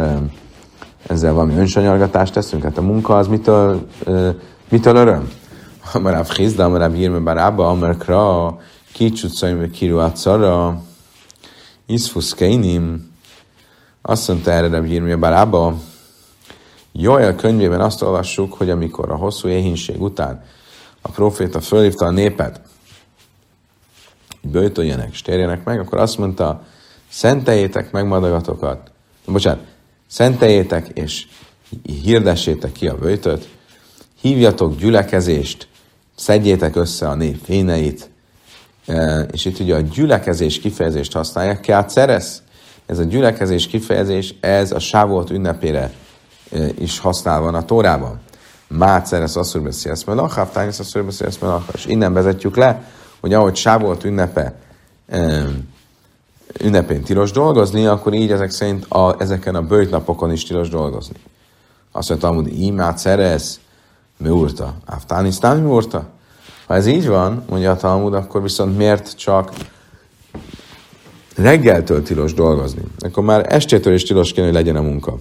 ezzel 1.07 1.33
valami 1.33 1.57
önsanyargatást 1.57 2.33
teszünk. 2.33 2.63
Hát 2.63 2.79
a 2.79 2.83
munka 2.83 3.17
az 3.17 3.27
mitől, 3.27 3.87
mitől 4.69 4.97
öröm? 4.97 5.31
Amarább 5.93 6.27
Hizda, 6.27 6.65
amarább 6.65 6.95
Hírme 6.95 7.19
Barába, 7.19 7.69
Amerkra, 7.69 8.59
Kicsutszajme 8.93 9.71
Kiruátszara, 9.71 10.83
Iszfusz 11.87 12.33
Keinim, 12.33 13.15
azt 14.03 14.29
mondta 14.29 14.51
erre 14.51 14.69
Rabbi 14.69 14.89
Hírme 14.89 15.17
Barába, 15.17 15.75
Joel 16.93 17.35
könyvében 17.35 17.81
azt 17.81 18.03
olvassuk, 18.03 18.53
hogy 18.55 18.71
amikor 18.71 19.11
a 19.11 19.17
hosszú 19.17 19.49
éhínség 19.49 20.03
után 20.03 20.45
a 21.03 21.09
proféta 21.09 21.61
fölhívta 21.61 22.05
a 22.07 22.11
népet, 22.11 22.61
hogy 24.47 24.63
bőtöljenek 24.63 25.09
és 25.13 25.23
térjenek 25.23 25.65
meg, 25.65 25.81
akkor 25.81 25.99
azt 25.99 26.19
mondta, 26.19 26.63
szenteljétek 27.09 27.91
meg 27.91 28.07
madagatokat, 28.07 28.91
bocsánat, 29.27 29.65
szenteljétek 30.07 30.89
és 30.89 31.27
hirdessétek 32.03 32.73
ki 32.73 32.89
a 32.89 32.97
bőtöt, 32.97 33.49
hívjatok 34.21 34.77
gyülekezést, 34.77 35.69
szedjétek 36.17 36.77
össze 36.77 37.09
a 37.09 37.15
nép 37.15 37.47
véneit, 37.47 38.11
e, 38.87 39.21
és 39.21 39.45
itt 39.45 39.59
ugye 39.59 39.75
a 39.75 39.81
gyülekezés 39.81 40.61
kifejezést 40.61 41.13
használják, 41.13 41.61
ki 41.61 41.73
szeresz. 41.87 42.43
Ez 42.87 42.99
a 42.99 43.03
gyülekezés 43.03 43.67
kifejezés, 43.67 44.35
ez 44.41 44.73
a 44.73 44.79
sávolt 44.79 45.31
ünnepére 45.31 45.93
e, 46.53 46.59
is 46.79 46.99
használva 46.99 47.45
van 47.45 47.55
a 47.55 47.65
Tórában. 47.65 48.21
Mát 48.69 49.07
szeresz 49.07 49.37
asszur 49.37 49.63
beszélsz 49.63 50.05
melach, 50.05 50.35
haftányesz 50.35 50.79
asszur 50.79 51.05
beszélsz 51.05 51.39
melach. 51.39 51.69
És 51.75 51.87
innen 51.87 52.13
vezetjük 52.13 52.57
le, 52.57 52.85
hogy 53.21 53.33
ahogy 53.33 53.57
sávolt 53.57 54.05
ünnepe 54.05 54.55
ünnepén 56.61 57.03
tilos 57.03 57.31
dolgozni, 57.31 57.87
akkor 57.87 58.13
így 58.13 58.33
ezek 58.33 58.51
szerint 58.51 58.85
a, 58.85 59.17
ezeken 59.19 59.55
a 59.55 59.63
bőjtnapokon 59.63 60.33
is 60.33 60.45
tilos 60.45 60.69
dolgozni. 60.69 61.17
Azt 61.93 62.09
mondta, 62.09 62.33
hogy 62.33 62.61
imát 62.61 62.99
szerez, 62.99 63.61
mi 64.17 64.29
úrta? 64.29 64.75
Aftánisztán 64.87 65.61
mi 65.61 65.71
úrta? 65.71 66.07
Ha 66.67 66.75
ez 66.75 66.87
így 66.87 67.07
van, 67.07 67.45
mondja 67.49 67.71
a 67.71 67.77
Talmud, 67.77 68.15
akkor 68.15 68.43
viszont 68.43 68.77
miért 68.77 69.17
csak 69.17 69.53
reggeltől 71.37 72.03
tilos 72.03 72.35
dolgozni? 72.35 72.83
Akkor 72.99 73.25
már 73.25 73.53
estétől 73.53 73.95
is 73.95 74.03
tilos 74.03 74.33
kéne, 74.33 74.47
hogy 74.47 74.55
legyen 74.55 74.77
a 74.77 74.83
munka. 74.83 75.19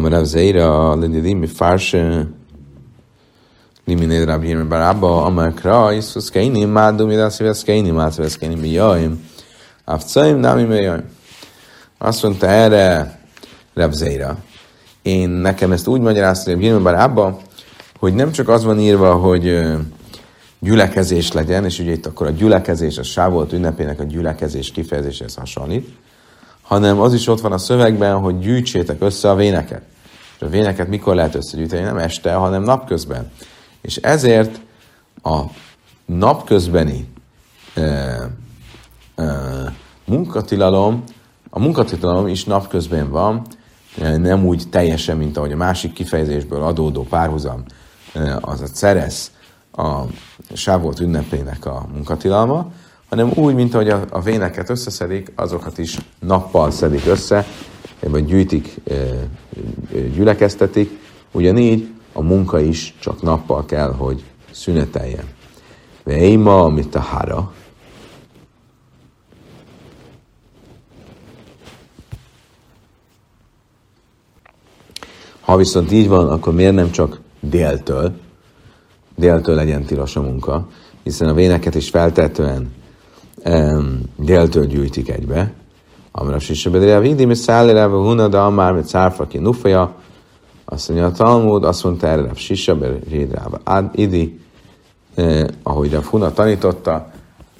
Amarav 0.00 0.24
Zeira, 0.24 0.94
Lididimi 0.94 1.46
Farse, 1.46 2.26
Liminéd 3.84 4.24
Rabbi 4.24 4.46
Hirme 4.46 4.64
Barabba, 4.64 5.24
Amar 5.24 5.54
Kra, 5.54 5.92
Iszfusz 5.92 6.30
Keini, 6.30 6.64
Mádu, 6.64 7.06
Midász 7.06 7.38
Vesz 7.38 7.62
Keini, 7.62 7.90
Mád 7.90 8.16
Vesz 8.16 8.36
Keini, 8.36 8.54
Mi 8.54 8.68
Jaim, 8.68 9.28
Afcaim, 9.84 10.38
Nami 10.38 10.62
Mi 10.62 10.74
Jaim. 10.74 11.04
Azt 11.98 12.22
mondta 12.22 12.46
erre 12.46 13.20
Rebzeira. 13.74 14.36
Én 15.02 15.28
nekem 15.28 15.72
ezt 15.72 15.86
úgy 15.86 16.00
magyaráztam, 16.00 16.60
hogy 16.60 16.82
bár 16.82 16.94
abba, 16.94 17.38
hogy 17.98 18.14
nem 18.14 18.32
csak 18.32 18.48
az 18.48 18.64
van 18.64 18.78
írva, 18.78 19.14
hogy 19.14 19.62
gyülekezés 20.58 21.32
legyen, 21.32 21.64
és 21.64 21.78
ugye 21.78 21.92
itt 21.92 22.06
akkor 22.06 22.26
a 22.26 22.30
gyülekezés, 22.30 22.98
a 22.98 23.02
sávolt 23.02 23.52
ünnepének 23.52 24.00
a 24.00 24.04
gyülekezés 24.04 24.70
kifejezéshez 24.70 25.34
hasonlít, 25.34 25.88
hanem 26.62 27.00
az 27.00 27.14
is 27.14 27.26
ott 27.26 27.40
van 27.40 27.52
a 27.52 27.58
szövegben, 27.58 28.18
hogy 28.18 28.38
gyűjtsétek 28.38 29.02
össze 29.02 29.30
a 29.30 29.34
véneket. 29.34 29.82
És 30.40 30.46
a 30.46 30.50
véneket 30.50 30.88
mikor 30.88 31.14
lehet 31.14 31.34
összegyűjteni? 31.34 31.82
Nem 31.82 31.98
este, 31.98 32.34
hanem 32.34 32.62
napközben. 32.62 33.30
És 33.80 33.96
ezért 33.96 34.60
a 35.22 35.40
napközbeni 36.06 37.12
e, 37.74 37.80
e, 37.80 39.24
munkatilalom 40.04 41.04
a 41.50 41.58
munkatilalom 41.58 42.26
is 42.26 42.44
napközben 42.44 43.10
van, 43.10 43.46
nem 44.16 44.46
úgy 44.46 44.64
teljesen, 44.70 45.16
mint 45.16 45.36
ahogy 45.36 45.52
a 45.52 45.56
másik 45.56 45.92
kifejezésből 45.92 46.62
adódó 46.62 47.02
párhuzam, 47.02 47.64
az 48.40 48.60
a 48.60 48.66
ceresz, 48.66 49.30
a 49.72 50.00
sávolt 50.52 51.00
ünnepének 51.00 51.66
a 51.66 51.86
munkatilalma, 51.92 52.72
hanem 53.08 53.30
úgy, 53.34 53.54
mint 53.54 53.74
ahogy 53.74 53.88
a 54.10 54.20
véneket 54.20 54.70
összeszedik, 54.70 55.32
azokat 55.34 55.78
is 55.78 55.98
nappal 56.18 56.70
szedik 56.70 57.06
össze, 57.06 57.46
vagy 58.00 58.24
gyűjtik, 58.24 58.80
gyülekeztetik, 60.14 60.90
ugyanígy 61.32 61.88
a 62.12 62.22
munka 62.22 62.60
is 62.60 62.94
csak 63.00 63.22
nappal 63.22 63.64
kell, 63.64 63.92
hogy 63.92 64.24
szüneteljen. 64.50 65.24
Veima, 66.04 66.64
amit 66.64 66.94
a 66.94 67.00
hara, 67.00 67.52
Ha 75.50 75.56
viszont 75.56 75.92
így 75.92 76.08
van, 76.08 76.28
akkor 76.28 76.54
miért 76.54 76.74
nem 76.74 76.90
csak 76.90 77.20
déltől, 77.40 78.12
déltől 79.16 79.54
legyen 79.54 79.84
tilos 79.84 80.16
a 80.16 80.20
munka, 80.20 80.68
hiszen 81.02 81.28
a 81.28 81.34
véneket 81.34 81.74
is 81.74 81.90
feltetően 81.90 82.72
um, 83.44 84.00
déltől 84.16 84.66
gyűjtik 84.66 85.08
egybe. 85.08 85.52
Amra 86.12 86.38
sisebedre 86.38 86.96
a 86.96 87.00
vidi, 87.00 87.24
mi 87.24 87.34
szállírába 87.34 88.02
huna, 88.02 88.28
de 88.28 88.38
amár, 88.38 88.72
mit 88.72 88.86
szárfaki 88.86 89.38
nufaja, 89.38 89.94
azt 90.64 90.88
mondja 90.88 91.06
a 91.06 91.12
Talmud, 91.12 91.64
azt 91.64 91.84
mondta 91.84 92.06
erre 92.06 92.30
a 92.66 92.74
Rédrába. 93.08 93.60
Ad 93.64 93.90
idi, 93.92 94.40
eh, 95.14 95.44
ahogy 95.62 95.94
a 95.94 96.02
Funa 96.02 96.32
tanította, 96.32 97.10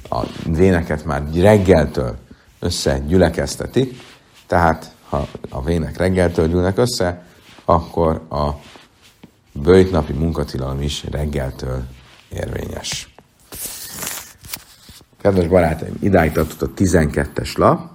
a 0.09 0.25
véneket 0.47 1.05
már 1.05 1.23
reggeltől 1.35 2.17
összegyülekeztetik, 2.59 4.01
tehát 4.47 4.95
ha 5.09 5.27
a 5.49 5.63
vének 5.63 5.97
reggeltől 5.97 6.49
gyűlnek 6.49 6.79
össze, 6.79 7.25
akkor 7.65 8.21
a 8.31 8.49
bőjtnapi 9.53 10.13
munkatilalom 10.13 10.81
is 10.81 11.05
reggeltől 11.11 11.83
érvényes. 12.29 13.15
Kedves 15.21 15.47
barátaim, 15.47 15.97
idáig 16.01 16.33
tartott 16.33 16.63
a 16.63 16.71
12-es 16.77 17.57
lap, 17.57 17.91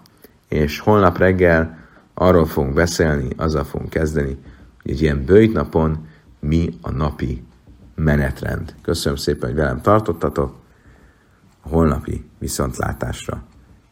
és 0.48 0.80
holnap 0.80 1.18
reggel 1.18 1.78
arról 2.14 2.46
fogunk 2.46 2.74
beszélni, 2.74 3.28
azzal 3.38 3.64
fogunk 3.64 3.90
kezdeni, 3.90 4.38
hogy 4.82 4.92
egy 4.92 5.02
ilyen 5.02 5.26
bőjtnapon 5.26 6.08
mi 6.40 6.78
a 6.82 6.92
napi 6.92 7.44
menetrend. 7.96 8.76
Köszönöm 8.82 9.18
szépen, 9.18 9.50
hogy 9.50 9.58
velem 9.58 9.82
tartottatok. 9.82 10.56
A 11.62 11.70
holnapi 11.70 12.30
viszontlátásra, 12.40 13.44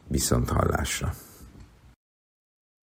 viszonthallásra. 0.08 1.14